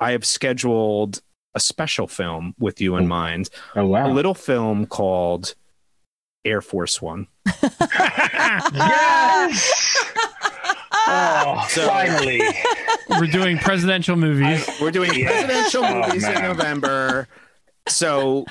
[0.00, 1.20] I have scheduled
[1.54, 3.08] a special film with you in Oh.
[3.08, 3.50] mind.
[3.76, 4.10] oh wow!
[4.10, 5.54] A little film called
[6.44, 7.26] Air Force One.
[7.62, 7.72] yes.
[11.06, 12.40] oh, So- finally.
[13.10, 14.68] We're doing presidential movies.
[14.80, 15.28] We're doing Yeah.
[15.30, 16.42] presidential Oh, movies in.
[16.42, 17.26] November.
[17.88, 18.44] So,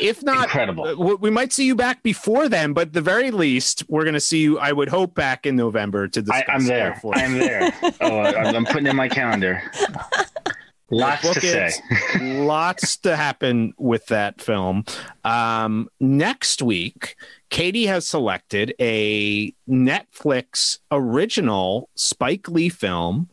[0.00, 1.16] if not, Incredible.
[1.16, 4.38] we might see you back before then, but the very least, we're going to see
[4.42, 4.60] you.
[4.60, 6.44] I would hope back in November to discuss.
[6.48, 6.94] I, I'm Air there.
[7.00, 7.18] Force.
[7.20, 7.72] I'm there.
[8.00, 9.60] Oh, I'm, I'm putting in my calendar.
[10.90, 11.72] Lots to say.
[12.20, 14.84] Lots to happen with that film.
[15.24, 17.16] Um, next week,
[17.50, 23.28] Katie has selected a Netflix original Spike Lee film,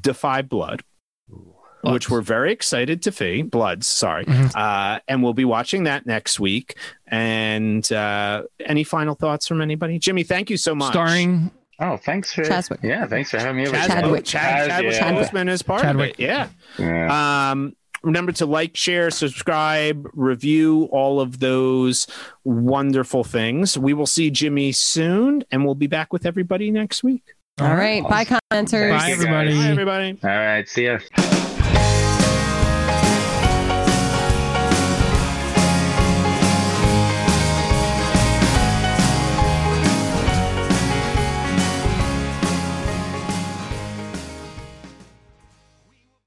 [0.00, 0.82] Da 5 Blood.
[1.82, 3.40] Which we're very excited to see.
[3.40, 4.26] Bloods, sorry.
[4.26, 4.54] Mhm.
[4.54, 6.76] Uh, and we'll be watching that next week.
[7.06, 9.98] And uh, any final thoughts from anybody?
[9.98, 10.92] Jimmy, thank you so much.
[10.92, 11.50] starring
[11.80, 12.82] Oh, thanks for Chaswick.
[12.82, 13.76] Yeah, thanks for having me over.
[13.76, 14.24] Chad- Chadwick.
[14.24, 15.12] Chad- Chadwick yeah.
[15.12, 16.14] Boseman is part Chadwick.
[16.14, 16.22] of it.
[16.22, 16.48] Yeah.
[16.78, 17.50] Yeah.
[17.50, 22.06] Um, remember to like, share, subscribe, review all of those
[22.44, 23.78] wonderful things.
[23.78, 27.22] We will see Jimmy soon, and we'll be back with everybody next week.
[27.60, 28.02] All right.
[28.02, 28.98] Bye, commenters.
[28.98, 29.54] Bye, everybody.
[29.54, 30.18] Bye, everybody.
[30.22, 30.68] All right.
[30.68, 30.98] See ya.